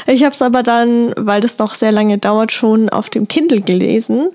Ich 0.06 0.24
habe 0.24 0.34
es 0.34 0.42
aber 0.42 0.62
dann, 0.62 1.12
weil 1.16 1.40
das 1.40 1.56
doch 1.56 1.74
sehr 1.74 1.92
lange 1.92 2.18
dauert, 2.18 2.52
schon 2.52 2.88
auf 2.88 3.10
dem 3.10 3.28
Kindle 3.28 3.60
gelesen. 3.60 4.30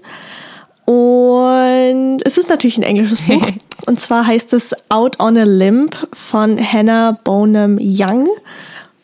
Und 0.86 2.20
es 2.26 2.38
ist 2.38 2.50
natürlich 2.50 2.78
ein 2.78 2.84
englisches 2.84 3.22
Buch. 3.22 3.44
Und 3.86 4.00
zwar 4.00 4.26
heißt 4.26 4.54
es 4.54 4.76
Out 4.90 5.20
on 5.20 5.38
a 5.38 5.44
Limb 5.44 5.96
von 6.14 6.60
Hannah 6.60 7.18
Bonham 7.24 7.78
Young. 7.80 8.28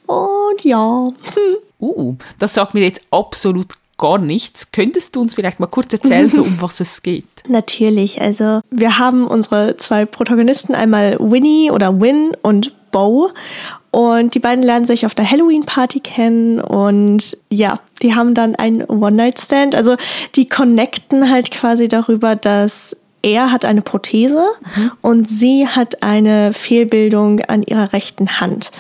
Und 0.06 0.64
ja. 0.64 1.08
Hm. 1.08 1.58
Uh, 1.80 2.16
das 2.40 2.56
sagt 2.56 2.74
mir 2.74 2.82
jetzt 2.82 3.02
absolut 3.12 3.68
gar 3.98 4.18
nichts. 4.18 4.72
Könntest 4.72 5.16
du 5.16 5.22
uns 5.22 5.36
vielleicht 5.36 5.60
mal 5.60 5.68
kurz 5.68 5.94
erzählen, 5.94 6.30
so 6.30 6.42
um 6.42 6.58
was 6.62 6.80
es 6.80 7.02
geht? 7.04 7.26
Natürlich. 7.48 8.22
Also, 8.22 8.62
wir 8.70 8.98
haben 9.00 9.28
unsere 9.28 9.78
zwei 9.78 10.06
Protagonisten, 10.06 10.76
einmal 10.76 11.18
Winnie 11.20 11.72
oder 11.72 12.00
Win 12.00 12.32
und 12.42 12.74
Bo. 12.92 13.32
Und 13.92 14.36
die 14.36 14.40
beiden 14.40 14.64
lernen 14.64 14.86
sich 14.86 15.06
auf 15.06 15.16
der 15.16 15.30
Halloween-Party 15.30 16.02
kennen 16.02 16.60
und 16.60 17.38
ja, 17.50 17.80
die 18.02 18.14
haben 18.14 18.34
dann 18.34 18.56
einen 18.56 18.84
One-Night-Stand. 18.84 19.74
Also 19.74 19.96
die 20.36 20.48
connecten 20.48 21.30
halt 21.32 21.52
quasi 21.52 21.88
darüber, 21.88 22.36
dass 22.36 22.96
er 23.22 23.52
hat 23.52 23.66
eine 23.66 23.82
Prothese 23.82 24.46
mhm. 24.76 24.92
und 25.02 25.28
sie 25.28 25.68
hat 25.68 26.04
eine 26.04 26.54
Fehlbildung 26.54 27.42
an 27.42 27.64
ihrer 27.64 27.94
rechten 27.94 28.40
Hand. 28.40 28.72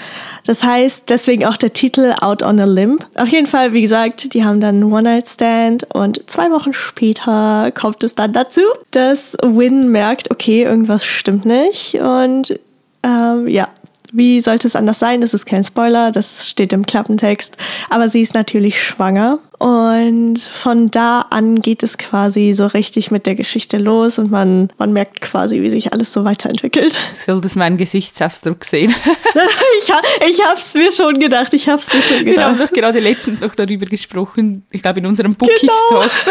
Das 0.46 0.63
heißt, 0.63 1.10
deswegen 1.10 1.46
auch 1.46 1.58
der 1.58 1.74
Titel 1.74 2.13
Out 2.22 2.41
on 2.41 2.60
a 2.60 2.65
Limb. 2.65 3.06
Auf 3.15 3.27
jeden 3.27 3.48
Fall, 3.48 3.74
wie 3.74 3.82
gesagt, 3.82 4.34
die 4.34 4.46
haben 4.46 4.62
dann 4.62 4.75
einen 4.75 4.94
One-Night-Stand 4.94 5.94
und 5.94 6.29
zwei 6.29 6.51
Wochen 6.51 6.74
später 6.74 7.72
kommt 7.74 8.03
es 8.03 8.15
dann 8.15 8.32
dazu, 8.32 8.62
dass 8.91 9.36
Win 9.44 9.91
merkt, 9.91 10.32
okay, 10.32 10.63
irgendwas 10.63 11.03
stimmt 11.03 11.46
nicht 11.46 11.96
und 11.96 12.58
ähm, 13.03 13.48
ja, 13.48 13.67
wie 14.13 14.39
sollte 14.41 14.67
es 14.67 14.75
anders 14.75 15.00
sein? 15.00 15.22
Das 15.22 15.34
ist 15.34 15.46
kein 15.46 15.63
Spoiler, 15.63 16.12
das 16.12 16.48
steht 16.48 16.72
im 16.74 16.86
Klappentext. 16.86 17.58
Aber 17.89 18.08
sie 18.08 18.22
ist 18.22 18.34
natürlich 18.34 18.82
schwanger. 18.82 19.39
Und 19.60 20.38
von 20.40 20.92
da 20.92 21.22
an 21.22 21.62
geht 21.62 21.82
es 21.82 21.98
quasi 21.98 22.54
so 22.54 22.68
richtig 22.68 23.10
mit 23.10 23.26
der 23.26 23.34
Geschichte 23.34 23.80
los 23.80 24.20
und 24.20 24.30
man, 24.30 24.70
man 24.78 24.94
merkt 24.94 25.20
quasi, 25.22 25.62
wie 25.62 25.70
sich 25.72 25.94
alles 25.94 26.14
so 26.14 26.24
weiterentwickelt. 26.26 26.96
Soll 27.14 27.42
das 27.42 27.56
meinen 27.56 27.78
Gesichtsausdruck 27.78 28.64
sehen? 28.64 28.94
ich, 29.82 29.92
ich 30.30 30.46
hab's 30.46 30.76
mir 30.76 30.92
schon 30.92 31.20
gedacht, 31.20 31.54
ich 31.54 31.68
hab's 31.68 31.92
mir 31.92 32.04
schon 32.04 32.26
gedacht. 32.26 32.58
Wir 32.58 32.66
haben 32.66 32.74
gerade 32.74 33.00
letztens 33.00 33.42
noch 33.42 33.56
darüber 33.56 33.88
gesprochen, 33.88 34.64
ich 34.70 34.84
glaube 34.84 35.00
in 35.00 35.08
unserem 35.08 35.34
Bookies 35.34 35.62
genau. 35.62 36.02
Talks, 36.02 36.26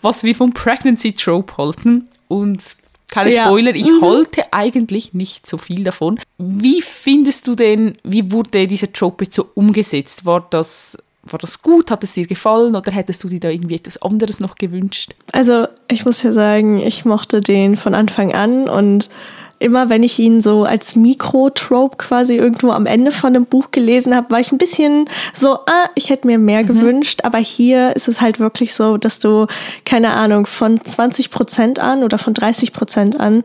was 0.00 0.24
wir 0.24 0.34
vom 0.34 0.52
Pregnancy 0.52 1.12
Trope 1.12 1.56
halten. 1.58 2.08
Und 2.28 2.76
keine 3.12 3.34
ja. 3.34 3.44
Spoiler, 3.44 3.74
ich 3.74 3.90
mhm. 3.90 4.00
halte 4.00 4.50
eigentlich 4.52 5.12
nicht 5.12 5.46
so 5.46 5.58
viel 5.58 5.84
davon. 5.84 6.18
Wie 6.38 6.80
findest 6.80 7.46
du 7.46 7.54
denn, 7.54 7.98
wie 8.02 8.32
wurde 8.32 8.66
dieser 8.66 8.90
Trope 8.90 9.24
jetzt 9.24 9.34
so 9.36 9.50
umgesetzt? 9.54 10.24
War 10.24 10.46
das, 10.48 10.96
war 11.24 11.38
das 11.38 11.62
gut? 11.62 11.90
Hat 11.90 12.02
es 12.02 12.14
dir 12.14 12.26
gefallen 12.26 12.74
oder 12.74 12.90
hättest 12.90 13.22
du 13.24 13.28
dir 13.28 13.40
da 13.40 13.48
irgendwie 13.48 13.76
etwas 13.76 14.00
anderes 14.02 14.40
noch 14.40 14.56
gewünscht? 14.56 15.14
Also, 15.32 15.66
ich 15.88 16.04
muss 16.04 16.22
ja 16.22 16.32
sagen, 16.32 16.80
ich 16.80 17.04
mochte 17.04 17.40
den 17.40 17.76
von 17.76 17.94
Anfang 17.94 18.34
an 18.34 18.68
und 18.68 19.08
immer 19.62 19.88
wenn 19.88 20.02
ich 20.02 20.18
ihn 20.18 20.40
so 20.40 20.64
als 20.64 20.96
Mikrotrope 20.96 21.96
quasi 21.96 22.34
irgendwo 22.34 22.72
am 22.72 22.84
Ende 22.84 23.12
von 23.12 23.28
einem 23.28 23.46
Buch 23.46 23.70
gelesen 23.70 24.14
habe, 24.14 24.30
war 24.30 24.40
ich 24.40 24.50
ein 24.50 24.58
bisschen 24.58 25.08
so, 25.34 25.54
ah, 25.54 25.88
ich 25.94 26.10
hätte 26.10 26.26
mir 26.26 26.38
mehr 26.38 26.64
mhm. 26.64 26.66
gewünscht. 26.66 27.20
Aber 27.22 27.38
hier 27.38 27.94
ist 27.94 28.08
es 28.08 28.20
halt 28.20 28.40
wirklich 28.40 28.74
so, 28.74 28.96
dass 28.96 29.20
du, 29.20 29.46
keine 29.84 30.10
Ahnung, 30.10 30.46
von 30.46 30.84
20 30.84 31.30
Prozent 31.30 31.78
an 31.78 32.02
oder 32.02 32.18
von 32.18 32.34
30 32.34 32.72
Prozent 32.72 33.20
an 33.20 33.44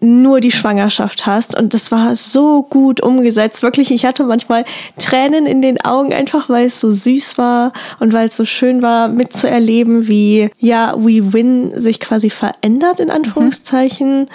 nur 0.00 0.40
die 0.40 0.52
Schwangerschaft 0.52 1.26
hast. 1.26 1.56
Und 1.58 1.74
das 1.74 1.90
war 1.90 2.16
so 2.16 2.62
gut 2.62 3.00
umgesetzt. 3.00 3.62
Wirklich, 3.62 3.90
ich 3.90 4.04
hatte 4.04 4.24
manchmal 4.24 4.64
Tränen 4.98 5.46
in 5.46 5.62
den 5.62 5.80
Augen, 5.84 6.12
einfach 6.12 6.48
weil 6.48 6.66
es 6.66 6.80
so 6.80 6.90
süß 6.90 7.38
war 7.38 7.72
und 8.00 8.12
weil 8.12 8.28
es 8.28 8.36
so 8.36 8.44
schön 8.44 8.82
war, 8.82 9.08
mitzuerleben, 9.08 10.08
wie, 10.08 10.50
ja, 10.58 10.94
We 10.96 11.32
Win 11.32 11.72
sich 11.78 12.00
quasi 12.00 12.30
verändert, 12.30 13.00
in 13.00 13.10
Anführungszeichen. 13.10 14.20
Mhm. 14.20 14.26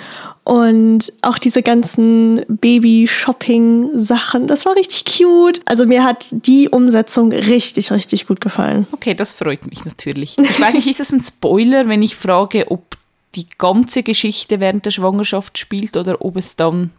Und 0.46 1.14
auch 1.22 1.40
diese 1.40 1.64
ganzen 1.64 2.42
Baby-Shopping-Sachen, 2.50 4.48
das 4.48 4.66
war 4.66 4.76
richtig 4.76 5.06
cute. 5.06 5.62
Also 5.66 5.86
mir 5.86 6.04
hat 6.04 6.26
die 6.32 6.68
Umsetzung 6.68 7.32
richtig, 7.32 7.92
richtig 7.92 8.28
gut 8.28 8.42
gefallen. 8.42 8.86
Okay, 8.92 9.14
das 9.14 9.32
freut 9.32 9.66
mich 9.70 9.86
natürlich. 9.86 10.38
Ich 10.38 10.60
weiß 10.60 10.74
nicht, 10.74 10.88
ist 10.88 11.00
das 11.00 11.14
ein 11.14 11.22
Spoiler, 11.22 11.88
wenn 11.88 12.02
ich 12.02 12.18
frage, 12.18 12.70
ob 12.70 12.98
die 13.36 13.48
ganze 13.58 14.04
Geschichte 14.04 14.60
während 14.60 14.86
der 14.86 14.92
Schwangerschaft 14.92 15.58
spielt 15.58 15.98
oder 15.98 16.24
ob 16.24 16.38
es 16.38 16.56
dann, 16.56 16.92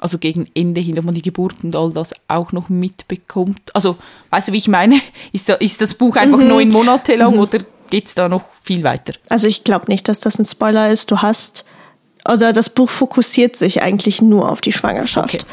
also 0.00 0.18
gegen 0.18 0.48
Ende 0.54 0.80
hin, 0.80 0.98
ob 0.98 1.04
man 1.04 1.14
die 1.14 1.22
Geburt 1.22 1.56
und 1.62 1.74
all 1.74 1.92
das 1.92 2.14
auch 2.28 2.52
noch 2.52 2.68
mitbekommt? 2.68 3.74
Also, 3.74 3.96
weißt 4.30 4.48
du, 4.48 4.52
wie 4.52 4.58
ich 4.58 4.68
meine? 4.68 5.00
Ist, 5.32 5.48
da, 5.48 5.54
ist 5.54 5.80
das 5.80 5.94
Buch 5.94 6.16
einfach 6.16 6.38
mhm. 6.38 6.48
neun 6.48 6.68
Monate 6.68 7.14
lang 7.14 7.34
mhm. 7.34 7.40
oder 7.40 7.58
geht 7.90 8.06
es 8.06 8.14
da 8.14 8.28
noch 8.28 8.44
viel 8.62 8.82
weiter? 8.84 9.14
Also 9.28 9.46
ich 9.48 9.64
glaube 9.64 9.86
nicht, 9.88 10.08
dass 10.08 10.20
das 10.20 10.38
ein 10.38 10.44
Spoiler 10.44 10.90
ist. 10.90 11.10
Du 11.10 11.22
hast 11.22 11.64
oder 12.28 12.52
das 12.52 12.68
Buch 12.68 12.90
fokussiert 12.90 13.56
sich 13.56 13.80
eigentlich 13.82 14.20
nur 14.20 14.50
auf 14.50 14.60
die 14.60 14.72
Schwangerschaft. 14.72 15.34
Okay. 15.34 15.44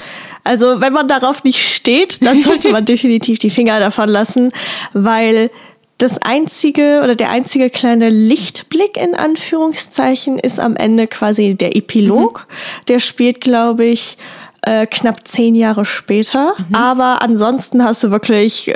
Also 0.43 0.81
wenn 0.81 0.93
man 0.93 1.07
darauf 1.07 1.43
nicht 1.43 1.61
steht, 1.61 2.25
dann 2.25 2.41
sollte 2.41 2.71
man 2.71 2.85
definitiv 2.85 3.39
die 3.39 3.49
Finger 3.49 3.79
davon 3.79 4.09
lassen, 4.09 4.51
weil 4.93 5.49
das 5.97 6.21
einzige 6.21 7.01
oder 7.03 7.15
der 7.15 7.29
einzige 7.29 7.69
kleine 7.69 8.09
Lichtblick 8.09 8.97
in 8.97 9.15
Anführungszeichen 9.15 10.37
ist 10.37 10.59
am 10.59 10.75
Ende 10.75 11.07
quasi 11.07 11.55
der 11.55 11.75
Epilog. 11.75 12.47
Mhm. 12.47 12.85
Der 12.87 12.99
spielt, 12.99 13.39
glaube 13.39 13.85
ich, 13.85 14.17
äh, 14.61 14.87
knapp 14.87 15.25
zehn 15.27 15.55
Jahre 15.55 15.85
später. 15.85 16.53
Mhm. 16.57 16.75
Aber 16.75 17.21
ansonsten 17.21 17.83
hast 17.83 18.03
du 18.03 18.11
wirklich 18.11 18.69
äh, 18.69 18.75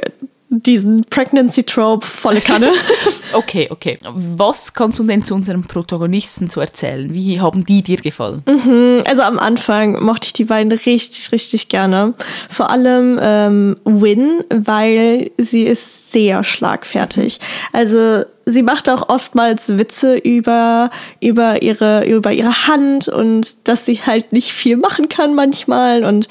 diesen 0.49 1.05
Pregnancy 1.05 1.63
Trope 1.63 2.05
volle 2.05 2.41
Kanne. 2.41 2.71
okay, 3.33 3.67
okay. 3.69 3.99
Was 4.03 4.73
kannst 4.73 4.97
du 4.97 5.03
denn 5.03 5.23
zu 5.23 5.35
unserem 5.35 5.61
Protagonisten 5.61 6.49
so 6.49 6.59
erzählen? 6.59 7.13
Wie 7.13 7.39
haben 7.39 7.65
die 7.65 7.83
dir 7.83 7.97
gefallen? 7.97 8.41
Mhm, 8.47 9.03
also 9.07 9.21
am 9.21 9.37
Anfang 9.37 10.03
mochte 10.03 10.25
ich 10.25 10.33
die 10.33 10.45
beiden 10.45 10.71
richtig, 10.71 11.31
richtig 11.31 11.69
gerne. 11.69 12.15
Vor 12.49 12.71
allem 12.71 13.19
ähm, 13.21 13.77
Win, 13.85 14.43
weil 14.49 15.29
sie 15.37 15.63
ist 15.63 16.11
sehr 16.11 16.43
schlagfertig. 16.43 17.39
Also 17.71 18.23
sie 18.49 18.63
macht 18.63 18.89
auch 18.89 19.09
oftmals 19.09 19.77
Witze 19.77 20.17
über, 20.17 20.89
über, 21.21 21.61
ihre, 21.61 22.05
über 22.05 22.31
ihre 22.31 22.67
Hand 22.67 23.07
und 23.07 23.67
dass 23.67 23.85
sie 23.85 24.01
halt 24.03 24.33
nicht 24.33 24.51
viel 24.51 24.77
machen 24.77 25.09
kann 25.09 25.35
manchmal. 25.35 26.03
Und 26.03 26.27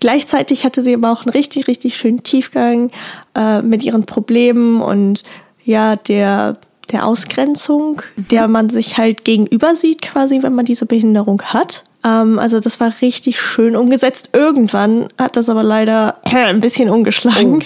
gleichzeitig 0.00 0.64
hatte 0.64 0.82
sie 0.82 0.94
aber 0.94 1.12
auch 1.12 1.26
einen 1.26 1.32
richtig, 1.32 1.68
richtig 1.68 1.96
schönen 1.96 2.22
Tiefgang 2.22 2.90
äh, 3.38 3.62
mit 3.62 3.84
ihren 3.84 4.04
Problemen 4.04 4.82
und 4.82 5.22
ja, 5.64 5.96
der, 5.96 6.56
der 6.90 7.06
Ausgrenzung, 7.06 8.02
mhm. 8.16 8.28
der 8.28 8.48
man 8.48 8.68
sich 8.68 8.98
halt 8.98 9.24
gegenüber 9.24 9.76
sieht, 9.76 10.02
quasi, 10.02 10.42
wenn 10.42 10.54
man 10.54 10.64
diese 10.64 10.86
Behinderung 10.86 11.40
hat. 11.42 11.84
Ähm, 12.04 12.38
also 12.38 12.58
das 12.58 12.80
war 12.80 12.92
richtig 13.00 13.40
schön 13.40 13.76
umgesetzt. 13.76 14.30
Irgendwann 14.32 15.06
hat 15.18 15.36
das 15.36 15.48
aber 15.48 15.62
leider 15.62 16.16
ein 16.24 16.60
bisschen 16.60 16.90
umgeschlagen. 16.90 17.64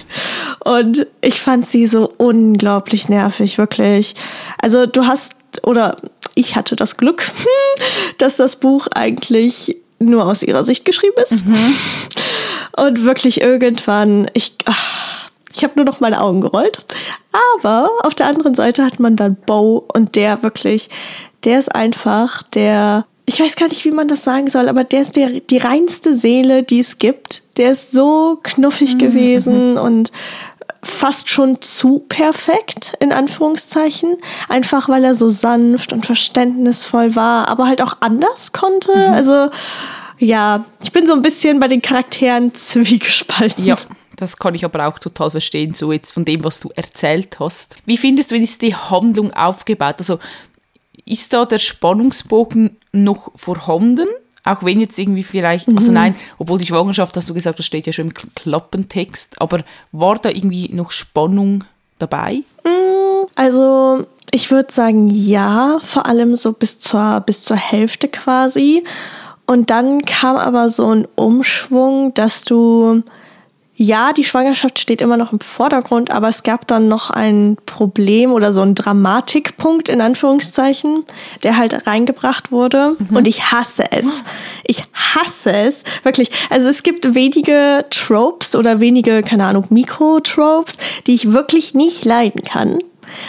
Oh. 0.64 0.76
Und 0.76 1.06
ich 1.20 1.40
fand 1.40 1.66
sie 1.66 1.86
so 1.86 2.12
unglaublich 2.18 3.08
nervig, 3.08 3.56
wirklich. 3.56 4.14
Also 4.60 4.86
du 4.86 5.06
hast, 5.06 5.36
oder 5.62 5.96
ich 6.34 6.54
hatte 6.56 6.76
das 6.76 6.96
Glück, 6.98 7.24
dass 8.18 8.36
das 8.36 8.56
Buch 8.56 8.88
eigentlich 8.94 9.76
nur 9.98 10.26
aus 10.26 10.42
ihrer 10.42 10.64
Sicht 10.64 10.84
geschrieben 10.84 11.22
ist. 11.22 11.46
Mhm. 11.46 11.76
Und 12.76 13.04
wirklich 13.04 13.40
irgendwann, 13.40 14.30
ich, 14.34 14.54
ach, 14.64 15.21
ich 15.54 15.64
habe 15.64 15.74
nur 15.76 15.84
noch 15.84 16.00
meine 16.00 16.20
Augen 16.20 16.40
gerollt. 16.40 16.84
Aber 17.54 17.90
auf 18.02 18.14
der 18.14 18.26
anderen 18.26 18.54
Seite 18.54 18.84
hat 18.84 19.00
man 19.00 19.16
dann 19.16 19.36
Bo 19.36 19.84
und 19.92 20.16
der 20.16 20.42
wirklich, 20.42 20.88
der 21.44 21.58
ist 21.58 21.74
einfach 21.74 22.42
der 22.42 23.04
ich 23.24 23.40
weiß 23.40 23.54
gar 23.54 23.68
nicht, 23.68 23.84
wie 23.84 23.92
man 23.92 24.08
das 24.08 24.24
sagen 24.24 24.48
soll, 24.48 24.68
aber 24.68 24.82
der 24.82 25.00
ist 25.00 25.14
der, 25.14 25.40
die 25.40 25.58
reinste 25.58 26.14
Seele, 26.14 26.64
die 26.64 26.80
es 26.80 26.98
gibt. 26.98 27.42
Der 27.56 27.70
ist 27.70 27.92
so 27.92 28.40
knuffig 28.42 28.94
mhm. 28.94 28.98
gewesen 28.98 29.78
und 29.78 30.10
fast 30.82 31.30
schon 31.30 31.62
zu 31.62 32.00
perfekt, 32.08 32.94
in 32.98 33.12
Anführungszeichen. 33.12 34.16
Einfach 34.48 34.88
weil 34.88 35.04
er 35.04 35.14
so 35.14 35.30
sanft 35.30 35.92
und 35.92 36.04
verständnisvoll 36.04 37.14
war, 37.14 37.48
aber 37.48 37.68
halt 37.68 37.80
auch 37.80 37.98
anders 38.00 38.52
konnte. 38.52 38.90
Mhm. 38.94 39.14
Also, 39.14 39.50
ja, 40.22 40.64
ich 40.80 40.92
bin 40.92 41.04
so 41.04 41.14
ein 41.14 41.22
bisschen 41.22 41.58
bei 41.58 41.66
den 41.66 41.82
Charakteren 41.82 42.54
zwiegespalten. 42.54 43.64
Ja. 43.64 43.76
Das 44.16 44.36
kann 44.36 44.54
ich 44.54 44.64
aber 44.64 44.86
auch 44.86 45.00
total 45.00 45.32
verstehen, 45.32 45.74
so 45.74 45.90
jetzt 45.90 46.12
von 46.12 46.24
dem, 46.24 46.44
was 46.44 46.60
du 46.60 46.70
erzählt 46.76 47.40
hast. 47.40 47.74
Wie 47.86 47.96
findest 47.96 48.30
du, 48.30 48.36
ist 48.36 48.62
die 48.62 48.76
Handlung 48.76 49.32
aufgebaut? 49.32 49.96
Also 49.98 50.20
ist 51.04 51.32
da 51.32 51.44
der 51.44 51.58
Spannungsbogen 51.58 52.76
noch 52.92 53.32
vorhanden? 53.34 54.06
Auch 54.44 54.62
wenn 54.62 54.80
jetzt 54.80 54.96
irgendwie 54.96 55.24
vielleicht, 55.24 55.66
also 55.66 55.72
mhm. 55.72 55.78
also 55.78 55.92
nein, 55.92 56.16
obwohl 56.38 56.58
die 56.58 56.66
Schwangerschaft, 56.66 57.16
hast 57.16 57.28
du 57.28 57.34
gesagt, 57.34 57.58
das 57.58 57.66
steht 57.66 57.86
ja 57.88 57.92
schon 57.92 58.08
im 58.08 58.14
Klappentext, 58.14 59.40
aber 59.40 59.64
war 59.90 60.18
da 60.18 60.28
irgendwie 60.28 60.68
noch 60.72 60.92
Spannung 60.92 61.64
dabei? 61.98 62.42
Mm, 62.64 63.26
also 63.34 64.06
ich 64.30 64.52
würde 64.52 64.72
sagen 64.72 65.10
ja, 65.10 65.80
vor 65.82 66.06
allem 66.06 66.36
so 66.36 66.52
bis 66.52 66.78
zur, 66.78 67.22
bis 67.26 67.42
zur 67.42 67.56
Hälfte 67.56 68.06
quasi. 68.06 68.84
Und 69.46 69.70
dann 69.70 70.02
kam 70.02 70.36
aber 70.36 70.70
so 70.70 70.94
ein 70.94 71.06
Umschwung, 71.16 72.14
dass 72.14 72.44
du 72.44 73.02
ja, 73.74 74.12
die 74.12 74.22
Schwangerschaft 74.22 74.78
steht 74.78 75.00
immer 75.00 75.16
noch 75.16 75.32
im 75.32 75.40
Vordergrund, 75.40 76.10
aber 76.10 76.28
es 76.28 76.42
gab 76.42 76.68
dann 76.68 76.86
noch 76.88 77.10
ein 77.10 77.56
Problem 77.66 78.30
oder 78.30 78.52
so 78.52 78.60
ein 78.60 78.76
Dramatikpunkt 78.76 79.88
in 79.88 80.00
Anführungszeichen, 80.00 81.04
der 81.42 81.56
halt 81.56 81.86
reingebracht 81.86 82.52
wurde. 82.52 82.96
Mhm. 82.98 83.16
Und 83.16 83.26
ich 83.26 83.50
hasse 83.50 83.90
es. 83.90 84.24
Ich 84.64 84.84
hasse 84.92 85.52
es. 85.52 85.82
Wirklich. 86.04 86.28
Also 86.48 86.68
es 86.68 86.84
gibt 86.84 87.14
wenige 87.14 87.86
Tropes 87.90 88.54
oder 88.54 88.78
wenige, 88.78 89.22
keine 89.22 89.46
Ahnung, 89.46 89.66
Mikro-Tropes, 89.70 90.78
die 91.08 91.14
ich 91.14 91.32
wirklich 91.32 91.74
nicht 91.74 92.04
leiden 92.04 92.42
kann. 92.42 92.78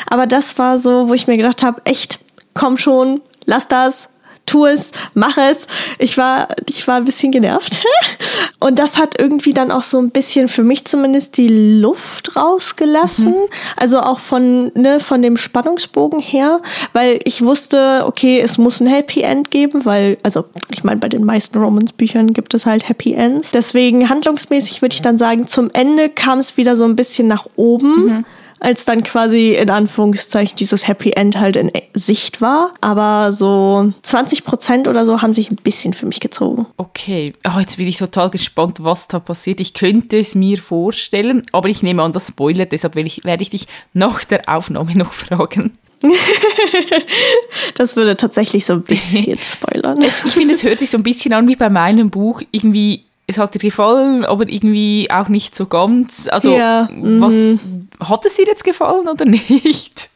Aber 0.08 0.28
das 0.28 0.60
war 0.60 0.78
so, 0.78 1.10
wo 1.10 1.14
ich 1.14 1.26
mir 1.26 1.38
gedacht 1.38 1.64
habe, 1.64 1.82
echt, 1.86 2.20
komm 2.54 2.78
schon, 2.78 3.22
lass 3.46 3.68
das, 3.68 4.10
tu 4.46 4.66
es, 4.66 4.92
mach 5.14 5.38
es. 5.38 5.68
Ich 6.00 6.18
war, 6.18 6.50
ich 6.68 6.88
war 6.88 6.98
ein 6.98 7.06
bisschen 7.06 7.32
genervt. 7.32 7.84
Und 8.60 8.80
das 8.80 8.98
hat 8.98 9.20
irgendwie 9.20 9.54
dann 9.54 9.72
auch 9.72 9.84
so 9.84 10.00
ein 10.00 10.10
bisschen 10.10 10.48
für 10.48 10.64
mich 10.64 10.86
zumindest 10.86 11.38
die 11.38 11.48
Luft 11.48 12.36
rausgelassen. 12.36 13.32
Mhm. 13.32 13.50
Also 13.76 14.00
auch 14.00 14.20
von, 14.20 14.72
ne, 14.76 15.00
von 15.00 15.22
dem 15.22 15.38
Spannungsbogen 15.38 16.20
her, 16.20 16.62
weil 16.94 17.20
ich 17.26 17.42
wusste, 17.44 18.04
okay, 18.06 18.40
es 18.40 18.58
muss 18.58 18.80
ein 18.80 18.88
Happy 18.88 19.22
End 19.22 19.52
geben, 19.52 19.86
weil, 19.86 20.18
also 20.24 20.46
ich 20.72 20.84
meine, 20.84 21.00
bei 21.00 21.10
den 21.10 21.24
meisten 21.24 21.58
Romans-Büchern 21.58 22.34
gibt 22.34 22.54
es 22.54 22.66
halt 22.66 22.88
Happy 22.88 23.14
Ends. 23.14 23.52
Deswegen 23.52 24.10
handlungsmäßig 24.10 24.82
würde 24.82 24.96
ich 24.96 25.02
dann 25.02 25.18
sagen, 25.18 25.48
zum 25.48 25.70
Ende 25.72 26.10
kam 26.10 26.40
es 26.40 26.58
wieder 26.58 26.76
so 26.76 26.86
ein 26.86 26.96
bisschen 26.96 27.28
nach 27.28 27.48
oben. 27.56 28.06
Mhm 28.06 28.26
als 28.64 28.86
dann 28.86 29.04
quasi 29.04 29.56
in 29.56 29.70
Anführungszeichen 29.70 30.56
dieses 30.56 30.88
Happy 30.88 31.12
End 31.12 31.38
halt 31.38 31.56
in 31.56 31.72
Sicht 31.94 32.42
war. 32.42 32.74
Aber 32.82 33.32
so 33.32 33.94
20 34.02 34.46
Prozent 34.46 34.88
oder 34.88 35.06
so 35.06 35.22
haben 35.22 35.34
sich 35.34 35.52
ein 35.52 35.58
bisschen 35.58 35.94
für 35.94 36.06
mich 36.06 36.20
gezogen. 36.20 36.66
Okay, 36.78 37.34
oh, 37.46 37.60
jetzt 37.60 37.78
bin 37.78 37.88
ich 37.88 37.98
total 37.98 38.30
gespannt, 38.30 38.84
was 38.84 39.08
da 39.08 39.20
passiert. 39.20 39.60
Ich 39.60 39.74
könnte 39.74 40.18
es 40.18 40.34
mir 40.34 40.58
vorstellen, 40.58 41.44
aber 41.52 41.68
ich 41.70 41.84
nehme 41.84 42.02
an, 42.02 42.14
das 42.14 42.28
Spoiler, 42.28 42.66
deshalb 42.66 42.96
werde 42.96 43.08
ich, 43.08 43.24
werde 43.24 43.44
ich 43.44 43.50
dich 43.50 43.68
nach 43.94 44.24
der 44.24 44.48
Aufnahme 44.48 44.96
noch 44.96 45.12
fragen. 45.12 45.74
das 47.76 47.96
würde 47.96 48.18
tatsächlich 48.18 48.66
so 48.66 48.74
ein 48.74 48.84
bisschen 48.84 49.38
spoilern. 49.44 50.02
ich 50.02 50.12
finde, 50.12 50.54
es 50.54 50.64
hört 50.64 50.80
sich 50.80 50.90
so 50.90 50.98
ein 50.98 51.04
bisschen 51.04 51.34
an 51.34 51.48
wie 51.48 51.56
bei 51.56 51.70
meinem 51.70 52.10
Buch. 52.10 52.42
Irgendwie 52.52 53.06
es 53.28 53.38
hat 53.38 53.54
dir 53.54 53.60
gefallen, 53.60 54.26
aber 54.26 54.48
irgendwie 54.50 55.08
auch 55.10 55.30
nicht 55.30 55.56
so 55.56 55.66
ganz. 55.66 56.28
Also, 56.30 56.56
ja, 56.56 56.90
was 56.92 57.34
mhm. 57.34 57.88
hat 58.00 58.26
es 58.26 58.36
dir 58.36 58.46
jetzt 58.46 58.64
gefallen 58.64 59.08
oder 59.08 59.26
nicht? 59.26 60.10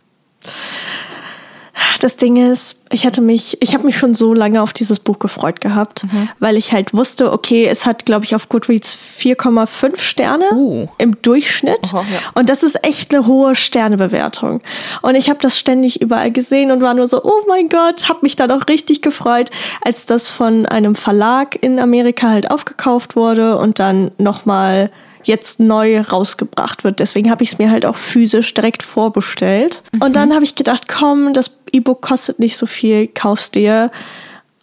Das 2.07 2.15
Ding 2.15 2.37
ist, 2.37 2.77
ich 2.89 3.05
hatte 3.05 3.19
mich, 3.19 3.61
ich 3.61 3.73
habe 3.73 3.85
mich 3.85 3.97
schon 3.97 4.13
so 4.13 4.33
lange 4.33 4.61
auf 4.61 4.71
dieses 4.71 4.97
Buch 4.97 5.19
gefreut 5.19 5.59
gehabt, 5.59 6.05
mhm. 6.05 6.29
weil 6.39 6.55
ich 6.55 6.71
halt 6.71 6.93
wusste, 6.93 7.33
okay, 7.33 7.67
es 7.67 7.85
hat, 7.85 8.05
glaube 8.05 8.23
ich, 8.23 8.33
auf 8.33 8.47
Goodreads 8.47 8.97
4,5 9.19 9.99
Sterne 9.99 10.45
uh. 10.53 10.87
im 10.99 11.21
Durchschnitt. 11.21 11.93
Aha, 11.93 12.05
ja. 12.09 12.19
Und 12.33 12.49
das 12.49 12.63
ist 12.63 12.81
echt 12.85 13.13
eine 13.13 13.27
hohe 13.27 13.55
Sternebewertung. 13.55 14.61
Und 15.01 15.15
ich 15.15 15.29
habe 15.29 15.39
das 15.41 15.59
ständig 15.59 15.99
überall 15.99 16.31
gesehen 16.31 16.71
und 16.71 16.79
war 16.79 16.93
nur 16.93 17.09
so, 17.09 17.21
oh 17.25 17.41
mein 17.49 17.67
Gott, 17.67 18.07
habe 18.07 18.19
mich 18.21 18.37
dann 18.37 18.51
auch 18.51 18.69
richtig 18.69 19.01
gefreut, 19.01 19.51
als 19.81 20.05
das 20.05 20.29
von 20.29 20.65
einem 20.65 20.95
Verlag 20.95 21.61
in 21.61 21.77
Amerika 21.77 22.29
halt 22.29 22.49
aufgekauft 22.49 23.17
wurde 23.17 23.57
und 23.57 23.79
dann 23.79 24.11
nochmal 24.17 24.91
jetzt 25.27 25.59
neu 25.59 25.99
rausgebracht 25.99 26.83
wird. 26.83 26.99
Deswegen 26.99 27.29
habe 27.29 27.43
ich 27.43 27.53
es 27.53 27.57
mir 27.57 27.69
halt 27.69 27.85
auch 27.85 27.97
physisch 27.97 28.53
direkt 28.53 28.81
vorbestellt. 28.81 29.83
Mhm. 29.91 30.01
Und 30.01 30.15
dann 30.15 30.33
habe 30.33 30.43
ich 30.43 30.55
gedacht, 30.55 30.87
komm, 30.87 31.33
das 31.33 31.57
E-Book 31.71 32.01
kostet 32.01 32.39
nicht 32.39 32.57
so 32.57 32.65
viel, 32.65 33.07
kaufst 33.07 33.55
dir. 33.55 33.91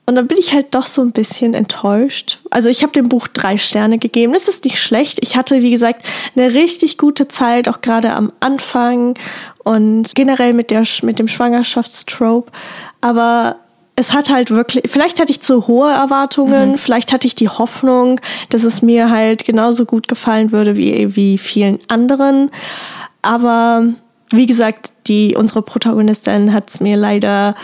Und 0.07 0.17
dann 0.17 0.27
bin 0.27 0.37
ich 0.39 0.53
halt 0.53 0.75
doch 0.75 0.87
so 0.87 1.01
ein 1.01 1.13
bisschen 1.13 1.55
enttäuscht. 1.55 2.39
Also 2.51 2.69
ich 2.69 2.83
habe 2.83 2.93
dem 2.93 3.09
Buch 3.09 3.27
drei 3.27 3.57
Sterne 3.57 3.99
gegeben. 3.99 4.35
Das 4.35 4.49
ist 4.49 4.65
nicht 4.65 4.81
schlecht. 4.81 5.19
Ich 5.23 5.37
hatte, 5.37 5.63
wie 5.63 5.71
gesagt, 5.71 6.05
eine 6.37 6.53
richtig 6.53 6.99
gute 6.99 7.29
Zeit, 7.29 7.69
auch 7.69 7.81
gerade 7.81 8.13
am 8.13 8.31
Anfang 8.41 9.15
und 9.63 10.15
generell 10.15 10.53
mit, 10.53 10.71
der, 10.71 10.83
mit 11.03 11.19
dem 11.19 11.29
Schwangerschaftstrope. 11.29 12.53
Aber 13.01 13.57
es 13.97 14.13
hat 14.13 14.29
halt 14.31 14.51
wirklich, 14.51 14.91
vielleicht 14.91 15.21
hatte 15.21 15.31
ich 15.31 15.41
zu 15.41 15.67
hohe 15.67 15.91
Erwartungen, 15.91 16.73
mhm. 16.73 16.79
vielleicht 16.79 17.13
hatte 17.13 17.27
ich 17.27 17.35
die 17.35 17.49
Hoffnung, 17.49 18.21
dass 18.49 18.65
es 18.65 18.83
mir 18.83 19.11
halt 19.11 19.45
genauso 19.45 19.85
gut 19.85 20.09
gefallen 20.09 20.53
würde 20.53 20.77
wie, 20.77 21.15
wie 21.15 21.39
vielen 21.39 21.79
anderen. 21.89 22.51
Aber 23.23 23.85
wie 24.31 24.47
gesagt, 24.47 24.93
die, 25.07 25.37
unsere 25.37 25.63
Protagonistin 25.63 26.53
hat 26.53 26.71
es 26.71 26.81
mir 26.81 26.97
leider 26.97 27.55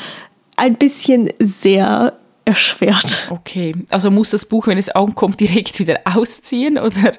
ein 0.56 0.76
bisschen 0.76 1.30
sehr 1.38 2.12
erschwert. 2.44 3.28
Okay, 3.30 3.74
also 3.90 4.10
muss 4.10 4.30
das 4.30 4.44
Buch, 4.44 4.66
wenn 4.66 4.78
es 4.78 4.88
ankommt, 4.88 5.40
direkt 5.40 5.78
wieder 5.80 6.00
ausziehen 6.04 6.78
oder 6.78 7.12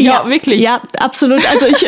ja, 0.00 0.22
ja, 0.24 0.30
wirklich. 0.30 0.60
Ja, 0.60 0.80
absolut. 0.98 1.40
Also 1.50 1.66
ich, 1.66 1.86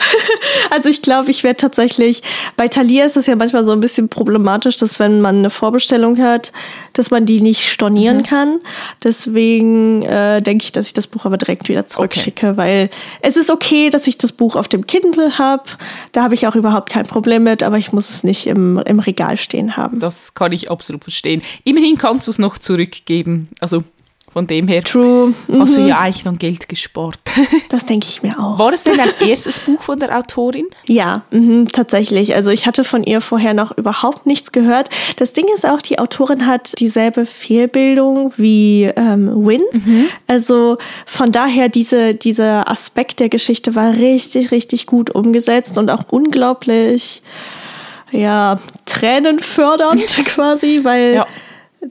also 0.70 0.88
ich 0.88 1.02
glaube, 1.02 1.30
ich 1.30 1.42
werde 1.44 1.56
tatsächlich, 1.56 2.22
bei 2.56 2.68
Thalia 2.68 3.04
ist 3.04 3.16
es 3.16 3.26
ja 3.26 3.36
manchmal 3.36 3.64
so 3.64 3.72
ein 3.72 3.80
bisschen 3.80 4.08
problematisch, 4.08 4.76
dass 4.76 4.98
wenn 4.98 5.20
man 5.20 5.38
eine 5.38 5.50
Vorbestellung 5.50 6.18
hat, 6.22 6.52
dass 6.92 7.10
man 7.10 7.26
die 7.26 7.40
nicht 7.40 7.70
stornieren 7.70 8.18
mhm. 8.18 8.22
kann. 8.22 8.60
Deswegen 9.02 10.02
äh, 10.02 10.40
denke 10.42 10.64
ich, 10.64 10.72
dass 10.72 10.86
ich 10.86 10.94
das 10.94 11.06
Buch 11.06 11.24
aber 11.24 11.36
direkt 11.36 11.68
wieder 11.68 11.86
zurückschicke, 11.86 12.50
okay. 12.50 12.56
weil 12.56 12.90
es 13.20 13.36
ist 13.36 13.50
okay, 13.50 13.90
dass 13.90 14.06
ich 14.06 14.18
das 14.18 14.32
Buch 14.32 14.56
auf 14.56 14.68
dem 14.68 14.86
Kindle 14.86 15.38
habe. 15.38 15.64
Da 16.12 16.22
habe 16.22 16.34
ich 16.34 16.46
auch 16.46 16.54
überhaupt 16.54 16.90
kein 16.90 17.06
Problem 17.06 17.44
mit, 17.44 17.62
aber 17.62 17.78
ich 17.78 17.92
muss 17.92 18.08
es 18.08 18.24
nicht 18.24 18.46
im, 18.46 18.78
im 18.78 18.98
Regal 19.00 19.36
stehen 19.36 19.76
haben. 19.76 20.00
Das 20.00 20.34
kann 20.34 20.52
ich 20.52 20.70
absolut 20.70 21.02
verstehen. 21.02 21.42
Immerhin 21.64 21.98
kannst 21.98 22.26
du 22.26 22.30
es 22.30 22.38
noch 22.38 22.58
zurückgeben. 22.58 23.48
Also 23.60 23.84
von 24.34 24.48
dem 24.48 24.66
her 24.66 24.82
True. 24.82 25.32
Mhm. 25.46 25.60
hast 25.60 25.76
du 25.76 25.80
ja 25.80 26.00
eigentlich 26.00 26.24
noch 26.24 26.36
Geld 26.38 26.68
gespart. 26.68 27.18
Das 27.68 27.86
denke 27.86 28.06
ich 28.08 28.22
mir 28.22 28.38
auch. 28.38 28.58
War 28.58 28.72
es 28.72 28.84
denn 28.84 28.96
dein 28.96 29.28
erstes 29.28 29.58
Buch 29.60 29.82
von 29.82 29.98
der 29.98 30.16
Autorin? 30.16 30.66
Ja, 30.88 31.22
mh, 31.30 31.66
tatsächlich. 31.72 32.34
Also 32.34 32.50
ich 32.50 32.66
hatte 32.66 32.84
von 32.84 33.02
ihr 33.02 33.20
vorher 33.20 33.54
noch 33.54 33.76
überhaupt 33.76 34.26
nichts 34.26 34.52
gehört. 34.52 34.90
Das 35.16 35.32
Ding 35.32 35.46
ist 35.54 35.66
auch, 35.66 35.80
die 35.82 35.98
Autorin 35.98 36.46
hat 36.46 36.78
dieselbe 36.78 37.26
Fehlbildung 37.26 38.32
wie 38.36 38.84
ähm, 38.96 39.46
Win. 39.46 39.62
Mhm. 39.72 40.06
Also 40.26 40.78
von 41.06 41.32
daher, 41.32 41.68
diese, 41.68 42.14
dieser 42.14 42.68
Aspekt 42.68 43.20
der 43.20 43.28
Geschichte 43.28 43.74
war 43.74 43.92
richtig, 43.92 44.50
richtig 44.50 44.86
gut 44.86 45.10
umgesetzt 45.10 45.78
und 45.78 45.90
auch 45.90 46.04
unglaublich 46.10 47.22
ja, 48.10 48.60
tränenfördernd 48.86 50.06
quasi, 50.26 50.80
weil 50.82 51.14
ja 51.14 51.26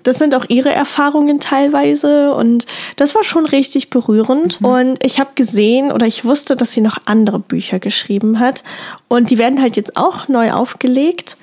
das 0.04 0.18
sind 0.18 0.36
auch 0.36 0.46
ihre 0.48 0.72
Erfahrungen 0.72 1.40
teilweise 1.40 2.34
und 2.34 2.66
das 2.96 3.16
war 3.16 3.24
schon 3.24 3.46
richtig 3.46 3.90
berührend. 3.90 4.62
Mhm. 4.62 4.68
Und 4.68 5.04
ich 5.04 5.20
habe 5.20 5.32
gesehen 5.36 5.92
oder 5.92 6.08
ich 6.08 6.26
wusste, 6.26 6.56
dass 6.56 6.72
sie 6.72 6.82
noch 6.82 6.98
andere 7.06 7.40
Bücher 7.40 7.80
geschrieben 7.80 8.40
hat 8.40 8.64
und 9.08 9.30
die 9.30 9.38
werden 9.38 9.62
halt 9.62 9.76
jetzt 9.76 9.98
auch 9.98 10.28
neu 10.28 10.52
aufgelegt. 10.52 11.38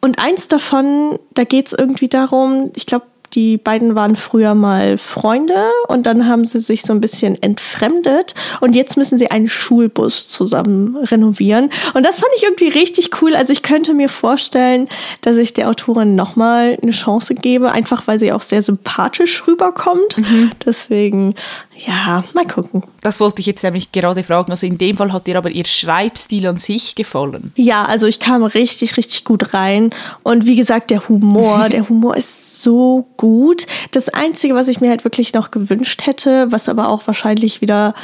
Und 0.00 0.18
eins 0.18 0.46
davon, 0.46 1.18
da 1.34 1.44
geht 1.44 1.68
es 1.68 1.72
irgendwie 1.72 2.08
darum, 2.08 2.70
ich 2.74 2.86
glaube, 2.86 3.06
die 3.34 3.56
beiden 3.56 3.94
waren 3.94 4.16
früher 4.16 4.54
mal 4.54 4.98
Freunde 4.98 5.70
und 5.88 6.06
dann 6.06 6.26
haben 6.26 6.44
sie 6.44 6.58
sich 6.58 6.82
so 6.82 6.92
ein 6.92 7.00
bisschen 7.00 7.40
entfremdet 7.42 8.34
und 8.60 8.74
jetzt 8.74 8.96
müssen 8.96 9.18
sie 9.18 9.30
einen 9.30 9.48
Schulbus 9.48 10.28
zusammen 10.28 10.96
renovieren. 10.96 11.70
Und 11.94 12.04
das 12.04 12.20
fand 12.20 12.32
ich 12.36 12.44
irgendwie 12.44 12.68
richtig 12.68 13.22
cool. 13.22 13.34
Also 13.34 13.52
ich 13.52 13.62
könnte 13.62 13.94
mir 13.94 14.08
vorstellen, 14.08 14.88
dass 15.22 15.36
ich 15.36 15.54
der 15.54 15.68
Autorin 15.68 16.14
nochmal 16.14 16.78
eine 16.82 16.92
Chance 16.92 17.34
gebe, 17.34 17.72
einfach 17.72 18.06
weil 18.06 18.18
sie 18.18 18.32
auch 18.32 18.42
sehr 18.42 18.62
sympathisch 18.62 19.46
rüberkommt. 19.46 20.18
Mhm. 20.18 20.50
Deswegen, 20.64 21.34
ja, 21.76 22.24
mal 22.32 22.46
gucken. 22.46 22.82
Das 23.00 23.20
wollte 23.20 23.40
ich 23.40 23.46
jetzt 23.46 23.62
nämlich 23.62 23.92
gerade 23.92 24.22
fragen. 24.24 24.50
Also 24.50 24.66
in 24.66 24.78
dem 24.78 24.96
Fall 24.96 25.12
hat 25.12 25.26
dir 25.26 25.36
aber 25.36 25.50
ihr 25.50 25.64
Schreibstil 25.64 26.46
an 26.46 26.56
sich 26.56 26.94
gefallen? 26.94 27.52
Ja, 27.56 27.84
also 27.84 28.06
ich 28.06 28.20
kam 28.20 28.44
richtig, 28.44 28.96
richtig 28.96 29.24
gut 29.24 29.54
rein. 29.54 29.90
Und 30.22 30.46
wie 30.46 30.56
gesagt, 30.56 30.90
der 30.90 31.08
Humor, 31.08 31.68
der 31.70 31.88
Humor 31.88 32.16
ist 32.16 32.45
so 32.62 33.06
gut. 33.16 33.66
Das 33.92 34.08
Einzige, 34.08 34.54
was 34.54 34.68
ich 34.68 34.80
mir 34.80 34.90
halt 34.90 35.04
wirklich 35.04 35.32
noch 35.34 35.50
gewünscht 35.50 36.06
hätte, 36.06 36.50
was 36.50 36.68
aber 36.68 36.88
auch 36.88 37.06
wahrscheinlich 37.06 37.60
wieder 37.60 37.94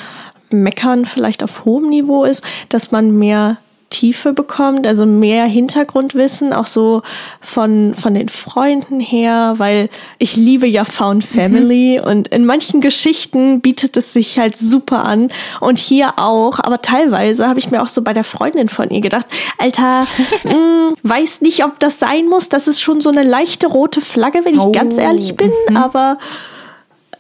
meckern 0.51 1.07
vielleicht 1.07 1.43
auf 1.43 1.65
hohem 1.65 1.89
Niveau 1.89 2.25
ist, 2.25 2.45
dass 2.69 2.91
man 2.91 3.11
mehr 3.19 3.59
Tiefe 3.93 4.33
bekommt, 4.33 4.87
also 4.87 5.05
mehr 5.05 5.45
Hintergrundwissen, 5.45 6.55
auch 6.55 6.67
so 6.67 7.03
von, 7.41 7.95
von 7.95 8.15
den 8.15 8.31
Freunden 8.31 9.01
her, 9.01 9.55
weil 9.59 9.91
ich 10.19 10.37
liebe 10.37 10.67
ja 10.67 10.85
Found 10.85 11.25
Family 11.25 12.01
mhm. 12.01 12.09
und 12.09 12.29
in 12.29 12.47
manchen 12.47 12.81
Geschichten 12.81 13.61
bietet 13.61 13.99
es 13.99 14.15
sich 14.15 14.39
halt 14.39 14.57
super 14.57 15.05
an 15.05 15.29
und 15.61 15.79
hier 15.79 16.15
auch, 16.17 16.59
aber 16.59 16.81
teilweise 16.81 17.47
habe 17.47 17.59
ich 17.59 17.71
mir 17.71 17.83
auch 17.83 17.89
so 17.89 18.03
bei 18.03 18.15
der 18.15 18.25
Freundin 18.25 18.71
von 18.71 18.89
ihr 18.89 19.03
gedacht, 19.03 19.27
Alter, 19.59 20.07
mh, 20.45 20.55
mm, 20.55 20.95
weiß 21.03 21.43
nicht, 21.43 21.63
ob 21.63 21.79
das 21.79 21.99
sein 21.99 22.29
muss, 22.29 22.49
das 22.49 22.69
ist 22.69 22.81
schon 22.81 23.03
so 23.03 23.11
eine 23.11 23.23
leichte 23.23 23.67
rote 23.67 24.01
Flagge, 24.01 24.41
wenn 24.45 24.55
ich 24.55 24.61
oh. 24.63 24.73
ganz 24.73 24.97
ehrlich 24.97 25.37
bin, 25.37 25.53
mhm. 25.69 25.77
aber 25.77 26.17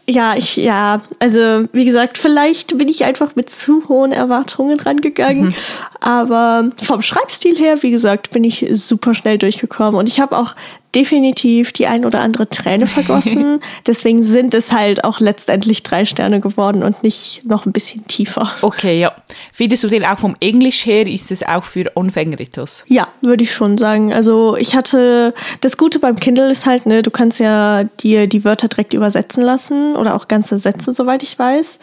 ja, 0.08 0.34
ich, 0.36 0.56
ja, 0.56 1.02
also 1.20 1.64
wie 1.72 1.84
gesagt, 1.84 2.18
vielleicht 2.18 2.76
bin 2.76 2.88
ich 2.88 3.04
einfach 3.04 3.36
mit 3.36 3.48
zu 3.48 3.88
hohen 3.88 4.10
Erwartungen 4.10 4.80
rangegangen. 4.80 5.46
Mhm. 5.46 5.54
Aber 6.00 6.70
vom 6.82 7.02
Schreibstil 7.02 7.56
her, 7.56 7.82
wie 7.82 7.90
gesagt, 7.90 8.30
bin 8.30 8.42
ich 8.42 8.66
super 8.72 9.14
schnell 9.14 9.38
durchgekommen. 9.38 9.94
Und 9.94 10.08
ich 10.08 10.18
habe 10.18 10.36
auch 10.36 10.56
definitiv 10.94 11.72
die 11.72 11.86
ein 11.86 12.04
oder 12.04 12.20
andere 12.20 12.48
Träne 12.48 12.86
vergossen. 12.86 13.60
Deswegen 13.86 14.22
sind 14.22 14.54
es 14.54 14.72
halt 14.72 15.04
auch 15.04 15.20
letztendlich 15.20 15.82
drei 15.82 16.04
Sterne 16.04 16.40
geworden 16.40 16.82
und 16.82 17.02
nicht 17.02 17.42
noch 17.44 17.66
ein 17.66 17.72
bisschen 17.72 18.06
tiefer. 18.06 18.50
Okay, 18.60 19.00
ja. 19.00 19.14
Findest 19.52 19.84
du 19.84 19.88
den 19.88 20.04
auch 20.04 20.18
vom 20.18 20.36
Englisch 20.40 20.84
her, 20.84 21.06
ist 21.06 21.30
es 21.30 21.42
auch 21.42 21.64
für 21.64 21.96
Anfänger 21.96 22.40
etwas? 22.40 22.84
Ja, 22.88 23.08
würde 23.22 23.44
ich 23.44 23.52
schon 23.52 23.78
sagen. 23.78 24.12
Also 24.12 24.56
ich 24.56 24.76
hatte, 24.76 25.34
das 25.60 25.76
Gute 25.76 25.98
beim 25.98 26.16
Kindle 26.16 26.50
ist 26.50 26.66
halt, 26.66 26.86
ne, 26.86 27.02
du 27.02 27.10
kannst 27.10 27.40
ja 27.40 27.84
dir 27.84 28.26
die 28.26 28.44
Wörter 28.44 28.68
direkt 28.68 28.92
übersetzen 28.92 29.42
lassen 29.42 29.96
oder 29.96 30.14
auch 30.14 30.28
ganze 30.28 30.58
Sätze, 30.58 30.92
soweit 30.92 31.22
ich 31.22 31.38
weiß. 31.38 31.78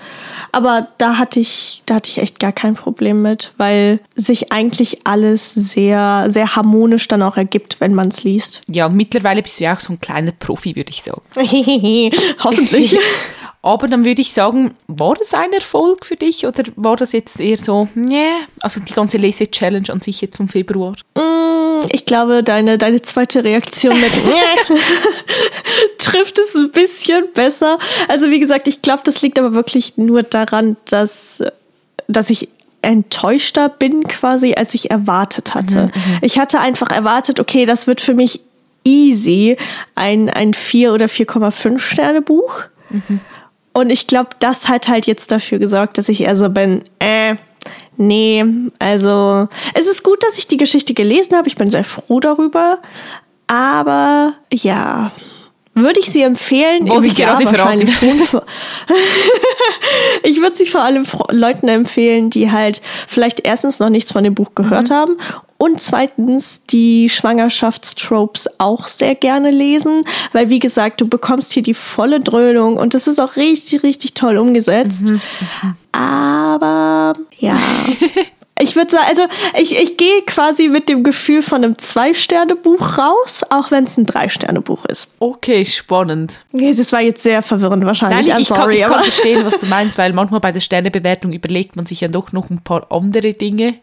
Aber 0.51 0.87
da 0.97 1.17
hatte 1.17 1.39
ich, 1.39 1.81
da 1.85 1.95
hatte 1.95 2.09
ich 2.09 2.19
echt 2.19 2.39
gar 2.39 2.51
kein 2.51 2.75
Problem 2.75 3.21
mit, 3.21 3.51
weil 3.57 3.99
sich 4.15 4.51
eigentlich 4.51 5.01
alles 5.05 5.53
sehr, 5.53 6.25
sehr 6.27 6.55
harmonisch 6.55 7.07
dann 7.07 7.23
auch 7.23 7.37
ergibt, 7.37 7.79
wenn 7.79 7.93
man 7.93 8.09
es 8.09 8.23
liest. 8.23 8.61
Ja, 8.67 8.89
mittlerweile 8.99 9.41
bist 9.41 9.61
du 9.61 9.63
ja 9.63 9.75
auch 9.75 9.79
so 9.79 9.93
ein 9.93 10.01
kleiner 10.01 10.33
Profi, 10.33 10.75
würde 10.75 10.91
ich 10.91 11.03
sagen. 11.03 11.21
Hoffentlich. 12.43 12.97
Aber 13.61 13.87
dann 13.87 14.05
würde 14.05 14.21
ich 14.21 14.33
sagen, 14.33 14.75
war 14.87 15.15
das 15.15 15.33
ein 15.33 15.51
Erfolg 15.53 16.05
für 16.05 16.15
dich 16.15 16.45
oder 16.45 16.63
war 16.75 16.95
das 16.95 17.11
jetzt 17.11 17.39
eher 17.41 17.57
so, 17.57 17.89
nee, 17.93 18.27
also 18.61 18.79
die 18.79 18.93
ganze 18.93 19.17
Lese-Challenge 19.17 19.89
an 19.89 19.99
sich 19.99 20.21
jetzt 20.21 20.37
vom 20.37 20.47
Februar? 20.47 20.93
Mm, 21.15 21.85
ich 21.91 22.05
glaube, 22.05 22.41
deine, 22.41 22.77
deine 22.77 23.01
zweite 23.01 23.43
Reaktion 23.43 23.99
mit 23.99 24.11
trifft 25.97 26.39
es 26.39 26.55
ein 26.55 26.71
bisschen 26.71 27.25
besser. 27.33 27.77
Also 28.07 28.29
wie 28.29 28.39
gesagt, 28.39 28.67
ich 28.69 28.81
glaube, 28.81 29.01
das 29.03 29.21
liegt 29.21 29.37
aber 29.37 29.53
wirklich 29.53 29.97
nur 29.97 30.23
daran, 30.23 30.77
dass, 30.85 31.43
dass 32.07 32.29
ich 32.29 32.49
enttäuschter 32.81 33.67
bin 33.67 34.07
quasi, 34.07 34.53
als 34.53 34.73
ich 34.73 34.89
erwartet 34.89 35.53
hatte. 35.53 35.87
Mhm, 35.87 36.19
ich 36.21 36.39
hatte 36.39 36.59
einfach 36.59 36.91
erwartet, 36.91 37.41
okay, 37.41 37.65
das 37.65 37.87
wird 37.87 37.99
für 37.99 38.13
mich 38.13 38.41
easy 38.83 39.57
ein, 39.95 40.29
ein 40.29 40.53
4 40.53 40.93
oder 40.93 41.05
4,5 41.05 41.79
Sterne 41.79 42.21
Buch. 42.21 42.65
Mhm. 42.89 43.21
Und 43.73 43.89
ich 43.89 44.07
glaube, 44.07 44.29
das 44.39 44.67
hat 44.67 44.87
halt 44.87 45.05
jetzt 45.05 45.31
dafür 45.31 45.59
gesorgt, 45.59 45.97
dass 45.97 46.09
ich 46.09 46.21
eher 46.21 46.35
so 46.35 46.49
bin, 46.49 46.83
äh, 46.99 47.35
nee, 47.97 48.43
also 48.79 49.47
es 49.73 49.87
ist 49.87 50.03
gut, 50.03 50.23
dass 50.23 50.37
ich 50.37 50.47
die 50.47 50.57
Geschichte 50.57 50.93
gelesen 50.93 51.35
habe. 51.35 51.47
Ich 51.47 51.55
bin 51.55 51.69
sehr 51.69 51.83
froh 51.83 52.19
darüber. 52.19 52.79
Aber 53.47 54.33
ja, 54.51 55.11
würde 55.73 55.99
ich 55.99 56.11
sie 56.11 56.21
empfehlen? 56.21 56.87
Wollte 56.89 57.07
ich 57.07 57.17
ja, 57.17 57.39
wahrscheinlich 57.43 57.95
schon. 57.95 58.19
ich 60.23 60.41
würde 60.41 60.55
sie 60.55 60.65
vor 60.65 60.81
allem 60.81 61.05
Leuten 61.31 61.67
empfehlen, 61.67 62.29
die 62.29 62.51
halt 62.51 62.81
vielleicht 63.07 63.45
erstens 63.45 63.79
noch 63.79 63.89
nichts 63.89 64.11
von 64.11 64.23
dem 64.23 64.35
Buch 64.35 64.55
gehört 64.55 64.89
mhm. 64.89 64.93
haben 64.93 65.17
und 65.59 65.81
zweitens 65.81 66.63
die 66.63 67.09
Schwangerschaftstropes 67.09 68.59
auch 68.59 68.87
sehr 68.87 69.13
gerne 69.13 69.51
lesen, 69.51 70.03
weil 70.31 70.49
wie 70.49 70.59
gesagt, 70.59 71.01
du 71.01 71.07
bekommst 71.07 71.51
hier 71.51 71.61
die 71.61 71.73
volle 71.73 72.21
Dröhnung 72.21 72.77
und 72.77 72.93
das 72.93 73.07
ist 73.07 73.19
auch 73.19 73.35
richtig, 73.35 73.83
richtig 73.83 74.13
toll 74.13 74.37
umgesetzt. 74.37 75.09
Mhm. 75.09 75.21
Aber 75.91 77.13
ja. 77.37 77.57
Ich 78.61 78.75
würde 78.75 78.91
sagen, 78.91 79.05
also 79.07 79.23
ich, 79.57 79.79
ich 79.79 79.95
gehe 79.95 80.21
quasi 80.23 80.67
mit 80.67 80.89
dem 80.89 81.03
Gefühl 81.03 81.41
von 81.41 81.63
einem 81.63 81.77
Zwei-Sterne-Buch 81.77 82.97
raus, 82.97 83.43
auch 83.49 83.71
wenn 83.71 83.85
es 83.85 83.95
ein 83.97 84.05
Drei-Sterne-Buch 84.05 84.83
ist. 84.85 85.07
Okay, 85.19 85.63
spannend. 85.63 86.45
Das 86.51 86.91
war 86.91 86.99
jetzt 86.99 87.23
sehr 87.23 87.41
verwirrend 87.41 87.85
wahrscheinlich. 87.85 88.27
Nein, 88.27 88.41
ich, 88.41 88.49
sorry, 88.49 88.59
kann, 88.59 88.71
ich 88.73 88.81
kann 88.81 89.03
verstehen, 89.03 89.45
was 89.45 89.61
du 89.61 89.65
meinst, 89.67 89.97
weil 89.97 90.11
manchmal 90.11 90.41
bei 90.41 90.51
der 90.51 90.59
Sternebewertung 90.59 91.31
überlegt 91.31 91.77
man 91.77 91.85
sich 91.85 92.01
ja 92.01 92.09
doch 92.09 92.33
noch 92.33 92.49
ein 92.49 92.61
paar 92.61 92.91
andere 92.91 93.31
Dinge. 93.31 93.75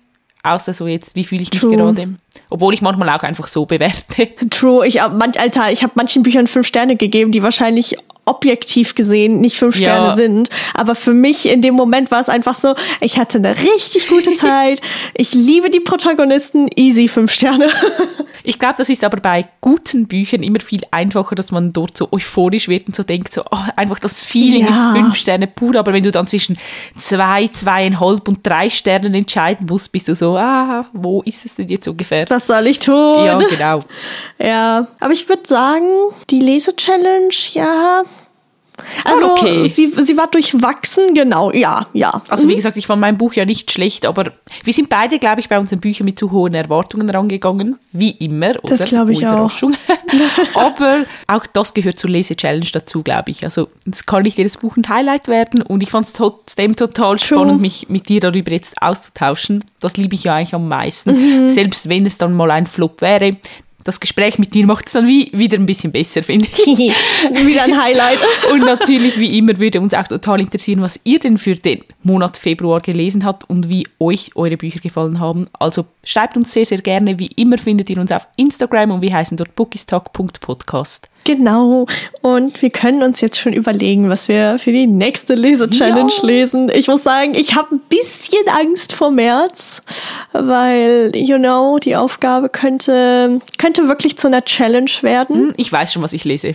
Außer 0.47 0.73
so 0.73 0.87
jetzt, 0.87 1.17
wie 1.17 1.25
fühle 1.25 1.43
ich 1.43 1.51
mich 1.51 1.61
True. 1.61 1.77
gerade? 1.77 2.09
Obwohl 2.51 2.73
ich 2.73 2.81
manchmal 2.81 3.09
auch 3.11 3.25
einfach 3.25 3.49
so 3.49 3.67
bewerte. 3.67 4.29
True, 4.51 4.87
ich, 4.87 5.01
manch, 5.13 5.41
Alter, 5.41 5.73
ich 5.73 5.83
habe 5.83 5.95
manchen 5.97 6.23
Büchern 6.23 6.47
fünf 6.47 6.69
Sterne 6.69 6.95
gegeben, 6.95 7.33
die 7.33 7.43
wahrscheinlich 7.43 7.97
objektiv 8.27 8.95
gesehen 8.95 9.41
nicht 9.41 9.57
fünf 9.57 9.77
Sterne 9.77 10.09
ja. 10.09 10.15
sind. 10.15 10.51
Aber 10.75 10.95
für 10.95 11.15
mich 11.15 11.49
in 11.49 11.63
dem 11.63 11.75
Moment 11.75 12.11
war 12.11 12.21
es 12.21 12.29
einfach 12.29 12.55
so, 12.55 12.75
ich 13.01 13.19
hatte 13.19 13.39
eine 13.39 13.57
richtig 13.57 14.09
gute 14.09 14.37
Zeit. 14.37 14.81
ich 15.15 15.33
liebe 15.33 15.71
die 15.71 15.81
Protagonisten, 15.81 16.69
easy 16.75 17.09
fünf 17.09 17.33
Sterne. 17.33 17.69
ich 18.43 18.59
glaube, 18.59 18.75
das 18.79 18.89
ist 18.89 19.05
aber 19.05 19.19
bei 19.19 19.47
guten 19.61 20.07
Büchern 20.07 20.43
immer 20.43 20.61
viel 20.61 20.83
einfacher, 20.91 21.37
dass 21.37 21.53
man 21.53 21.73
dort 21.73 21.97
so 21.97 22.09
euphorisch 22.13 22.69
wird 22.69 22.89
und 22.89 22.97
so 22.97 23.05
denkt, 23.05 23.33
so 23.33 23.43
oh, 23.51 23.59
einfach 23.77 24.01
das 24.01 24.23
Feeling 24.23 24.67
ja. 24.67 24.93
ist 24.93 25.01
fünf 25.01 25.17
Sterne 25.17 25.47
pur. 25.47 25.77
Aber 25.77 25.93
wenn 25.93 26.03
du 26.03 26.11
dann 26.11 26.27
zwischen 26.27 26.59
zwei, 26.99 27.47
zweieinhalb 27.47 28.27
und 28.27 28.45
drei 28.45 28.71
Sternen 28.71 29.15
entscheiden 29.15 29.67
musst, 29.67 29.93
bist 29.93 30.09
du 30.09 30.17
so, 30.17 30.37
ah, 30.37 30.85
wo 30.93 31.23
ist 31.23 31.47
es 31.47 31.55
denn 31.55 31.69
jetzt 31.69 31.87
ungefähr? 31.87 32.27
Was 32.29 32.49
soll 32.49 32.67
ich 32.67 32.81
tun? 32.81 33.25
Ja, 33.25 33.39
genau. 33.39 33.85
Ja, 34.39 34.89
aber 34.99 35.13
ich 35.13 35.29
würde 35.29 35.47
sagen, 35.47 35.87
die 36.29 36.41
Lese-Challenge, 36.41 37.35
ja, 37.53 38.03
also 39.05 39.33
okay. 39.33 39.69
sie, 39.69 39.93
sie 39.99 40.17
war 40.17 40.29
durchwachsen, 40.29 41.15
genau, 41.15 41.53
ja, 41.53 41.87
ja. 41.93 42.23
Also 42.29 42.49
wie 42.49 42.53
mhm. 42.53 42.57
gesagt, 42.57 42.77
ich 42.77 42.87
fand 42.87 43.01
mein 43.01 43.19
Buch 43.19 43.35
ja 43.35 43.45
nicht 43.45 43.71
schlecht, 43.71 44.07
aber 44.07 44.33
wir 44.65 44.73
sind 44.73 44.89
beide, 44.89 45.19
glaube 45.19 45.41
ich, 45.41 45.49
bei 45.49 45.59
unseren 45.59 45.81
Büchern 45.81 46.05
mit 46.05 46.19
zu 46.19 46.31
hohen 46.31 46.55
Erwartungen 46.55 47.09
rangegangen, 47.11 47.79
wie 47.93 48.11
immer. 48.11 48.51
Oder? 48.63 48.77
Das 48.77 48.85
glaube 48.85 49.13
ich 49.13 49.27
auch. 49.27 49.51
aber 50.55 51.05
auch 51.27 51.47
das 51.47 51.75
gehört 51.75 51.99
zur 51.99 52.11
Lese-Challenge 52.11 52.67
dazu, 52.73 53.03
glaube 53.03 53.31
ich. 53.31 53.45
Also 53.45 53.69
es 53.91 54.07
kann 54.07 54.23
nicht 54.23 54.39
jedes 54.39 54.57
Buch 54.59 54.77
ein 54.77 54.89
Highlight 54.89 55.29
werden 55.29 55.63
und 55.63 55.83
ich 55.83 55.91
fand 55.91 56.07
es 56.07 56.13
trotzdem 56.13 56.77
total 56.77 57.17
True. 57.17 57.39
spannend, 57.39 57.61
mich 57.61 57.89
mit 57.89 58.09
dir 58.09 58.21
darüber 58.21 58.53
jetzt 58.53 58.81
auszutauschen. 58.83 59.65
Das 59.81 59.97
liebe 59.97 60.15
ich 60.15 60.25
ja 60.25 60.35
eigentlich 60.35 60.55
am 60.55 60.69
meisten. 60.69 61.45
Mhm. 61.45 61.49
Selbst 61.49 61.89
wenn 61.89 62.07
es 62.07 62.19
dann 62.19 62.35
mal 62.35 62.51
ein 62.51 62.67
Flop 62.67 63.01
wäre, 63.01 63.37
das 63.87 64.01
Gespräch 64.01 64.39
mit 64.39 64.55
dir 64.55 64.67
macht 64.67 64.87
es 64.87 64.93
dann 64.93 65.07
wie, 65.07 65.31
wieder 65.33 65.57
ein 65.57 65.67
bisschen 65.67 65.93
besser, 65.93 66.23
finde 66.23 66.47
ich. 66.47 66.67
wieder 67.47 67.63
ein 67.63 67.81
Highlight. 67.81 68.19
und 68.53 68.65
natürlich, 68.65 69.19
wie 69.19 69.39
immer, 69.39 69.59
würde 69.59 69.81
uns 69.81 69.95
auch 69.95 70.07
total 70.07 70.41
interessieren, 70.41 70.81
was 70.83 71.01
ihr 71.05 71.19
denn 71.19 71.39
für 71.39 71.55
den 71.55 71.81
Monat 72.03 72.37
Februar 72.37 72.81
gelesen 72.81 73.25
habt 73.25 73.49
und 73.49 73.69
wie 73.69 73.87
euch 73.99 74.31
eure 74.35 74.57
Bücher 74.57 74.81
gefallen 74.81 75.21
haben. 75.21 75.47
Also 75.53 75.87
schreibt 76.05 76.37
uns 76.37 76.53
sehr, 76.53 76.67
sehr 76.67 76.79
gerne. 76.79 77.19
Wie 77.19 77.31
immer 77.37 77.59
findet 77.59 77.91
ihr 77.91 77.99
uns 77.99 78.13
auf 78.13 78.27
Instagram 78.37 78.91
und 78.91 79.03
wir 79.03 79.13
heißen 79.13 79.37
dort 79.37 79.55
bookistalk.podcast. 79.55 81.09
Genau. 81.27 81.87
Und 82.23 82.63
wir 82.63 82.71
können 82.71 83.03
uns 83.03 83.21
jetzt 83.21 83.39
schon 83.41 83.53
überlegen, 83.53 84.09
was 84.09 84.29
wir 84.29 84.61
für 84.61 84.71
die 84.71 84.87
nächste 84.87 85.35
Lese-Challenge 85.35 86.13
lesen. 86.23 86.71
Ich 86.73 86.87
muss 86.87 87.03
sagen, 87.03 87.35
ich 87.35 87.57
habe 87.57 87.75
ein 87.75 87.81
bisschen 87.89 88.49
Angst 88.49 88.93
vor 88.93 89.11
März, 89.11 89.83
weil, 90.33 91.11
you 91.17 91.37
know, 91.39 91.79
die 91.83 91.97
Aufgabe 91.97 92.49
könnte, 92.49 93.41
könnte 93.59 93.89
wirklich 93.89 94.17
zu 94.17 94.29
einer 94.29 94.45
Challenge 94.45 94.91
werden. 95.01 95.37
Hm, 95.37 95.55
ich 95.57 95.73
weiß 95.73 95.93
schon, 95.93 96.03
was 96.03 96.13
ich 96.13 96.25
lese. 96.25 96.55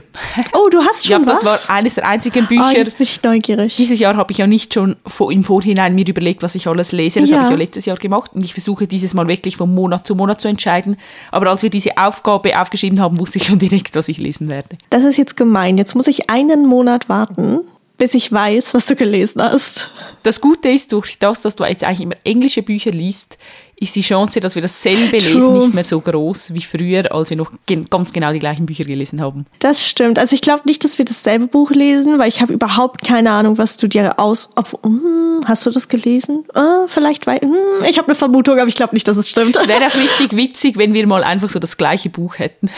Oh, 0.53 0.69
du 0.69 0.79
hast 0.79 1.05
schon 1.05 1.21
ja, 1.21 1.27
was? 1.27 1.41
Das 1.41 1.67
war 1.67 1.75
eines 1.75 1.95
der 1.95 2.07
einzigen 2.07 2.47
Bücher. 2.47 2.71
Oh, 2.73 2.77
jetzt 2.77 2.97
bin 2.97 3.03
ich 3.03 3.21
neugierig. 3.23 3.75
Dieses 3.75 3.99
Jahr 3.99 4.15
habe 4.15 4.31
ich 4.31 4.37
ja 4.37 4.47
nicht 4.47 4.73
schon 4.73 4.95
im 5.29 5.43
Vorhinein 5.43 5.95
mir 5.95 6.07
überlegt, 6.07 6.43
was 6.43 6.55
ich 6.55 6.67
alles 6.67 6.93
lese. 6.93 7.19
Das 7.19 7.29
ja. 7.29 7.37
habe 7.37 7.47
ich 7.47 7.51
ja 7.51 7.57
letztes 7.57 7.85
Jahr 7.85 7.97
gemacht. 7.97 8.31
Und 8.33 8.43
ich 8.43 8.53
versuche 8.53 8.87
dieses 8.87 9.13
Mal 9.13 9.27
wirklich 9.27 9.57
von 9.57 9.73
Monat 9.73 10.07
zu 10.07 10.15
Monat 10.15 10.39
zu 10.39 10.47
entscheiden. 10.47 10.95
Aber 11.29 11.49
als 11.49 11.61
wir 11.61 11.69
diese 11.69 11.97
Aufgabe 11.97 12.59
aufgeschrieben 12.59 13.01
haben, 13.01 13.19
wusste 13.19 13.37
ich 13.39 13.47
schon 13.47 13.59
direkt, 13.59 13.95
was 13.95 14.07
ich 14.07 14.17
lesen 14.17 14.47
werde 14.47 14.60
werde. 14.69 14.77
Das 14.89 15.03
ist 15.03 15.17
jetzt 15.17 15.37
gemein. 15.37 15.77
Jetzt 15.77 15.95
muss 15.95 16.07
ich 16.07 16.29
einen 16.29 16.65
Monat 16.65 17.09
warten, 17.09 17.61
bis 17.97 18.13
ich 18.13 18.31
weiß, 18.31 18.73
was 18.73 18.85
du 18.87 18.95
gelesen 18.95 19.41
hast. 19.41 19.91
Das 20.23 20.41
Gute 20.41 20.69
ist, 20.69 20.91
durch 20.91 21.19
das, 21.19 21.41
dass 21.41 21.55
du 21.55 21.63
jetzt 21.65 21.83
eigentlich 21.83 22.01
immer 22.01 22.15
englische 22.23 22.63
Bücher 22.63 22.91
liest, 22.91 23.37
ist 23.81 23.95
die 23.95 24.01
Chance, 24.01 24.39
dass 24.39 24.53
wir 24.53 24.61
dasselbe 24.61 25.17
True. 25.17 25.33
lesen, 25.33 25.53
nicht 25.57 25.73
mehr 25.73 25.83
so 25.83 25.99
groß 25.99 26.53
wie 26.53 26.61
früher, 26.61 27.11
als 27.11 27.31
wir 27.31 27.37
noch 27.37 27.51
ganz 27.89 28.13
genau 28.13 28.31
die 28.31 28.39
gleichen 28.39 28.67
Bücher 28.67 28.85
gelesen 28.85 29.19
haben. 29.19 29.47
Das 29.57 29.87
stimmt. 29.87 30.19
Also 30.19 30.35
ich 30.35 30.41
glaube 30.41 30.61
nicht, 30.65 30.83
dass 30.83 30.99
wir 30.99 31.05
dasselbe 31.05 31.47
Buch 31.47 31.71
lesen, 31.71 32.19
weil 32.19 32.27
ich 32.27 32.41
habe 32.41 32.53
überhaupt 32.53 33.03
keine 33.03 33.31
Ahnung, 33.31 33.57
was 33.57 33.77
du 33.77 33.87
dir 33.87 34.19
aus... 34.19 34.49
Ob, 34.55 34.79
hm, 34.83 35.41
hast 35.45 35.65
du 35.65 35.71
das 35.71 35.87
gelesen? 35.87 36.45
Uh, 36.55 36.87
vielleicht, 36.87 37.25
weil... 37.25 37.39
Hm, 37.39 37.83
ich 37.89 37.97
habe 37.97 38.07
eine 38.07 38.15
Vermutung, 38.15 38.59
aber 38.59 38.67
ich 38.67 38.75
glaube 38.75 38.93
nicht, 38.93 39.07
dass 39.07 39.17
es 39.17 39.27
stimmt. 39.27 39.57
Es 39.57 39.67
wäre 39.67 39.87
auch 39.87 39.95
richtig 39.95 40.37
witzig, 40.37 40.77
wenn 40.77 40.93
wir 40.93 41.07
mal 41.07 41.23
einfach 41.23 41.49
so 41.49 41.57
das 41.57 41.75
gleiche 41.75 42.09
Buch 42.11 42.37
hätten. 42.37 42.69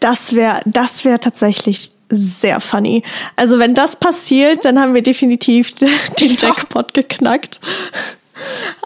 Das 0.00 0.34
wäre 0.34 0.60
das 0.64 1.04
wär 1.04 1.20
tatsächlich 1.20 1.92
sehr 2.10 2.60
funny. 2.60 3.02
Also 3.36 3.58
wenn 3.58 3.74
das 3.74 3.96
passiert, 3.96 4.64
dann 4.64 4.80
haben 4.80 4.94
wir 4.94 5.02
definitiv 5.02 5.74
den 6.20 6.36
Jackpot 6.36 6.94
geknackt. 6.94 7.60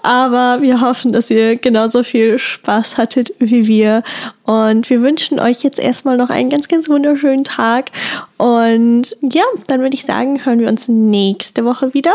Aber 0.03 0.63
wir 0.63 0.81
hoffen, 0.81 1.13
dass 1.13 1.31
ihr 1.31 1.57
genauso 1.57 2.03
viel 2.03 2.39
Spaß 2.39 2.97
hattet 2.97 3.35
wie 3.39 3.67
wir. 3.67 4.03
Und 4.45 4.89
wir 4.91 5.03
wünschen 5.03 5.39
euch 5.39 5.63
jetzt 5.63 5.79
erstmal 5.79 6.17
noch 6.17 6.31
einen 6.31 6.51
ganz, 6.51 6.69
ganz 6.69 6.89
wunderschönen 6.89 7.45
Tag. 7.45 7.91
Und 8.39 9.17
ja, 9.21 9.45
dann 9.67 9.81
würde 9.81 9.95
ich 9.95 10.05
sagen, 10.05 10.45
hören 10.45 10.61
wir 10.61 10.69
uns 10.69 10.89
nächste 10.89 11.65
Woche 11.65 11.95
wieder. 11.95 12.15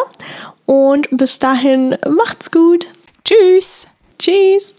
Und 0.65 1.07
bis 1.11 1.39
dahin, 1.39 1.95
macht's 2.09 2.51
gut. 2.51 2.87
Tschüss. 3.23 3.87
Tschüss. 4.19 4.76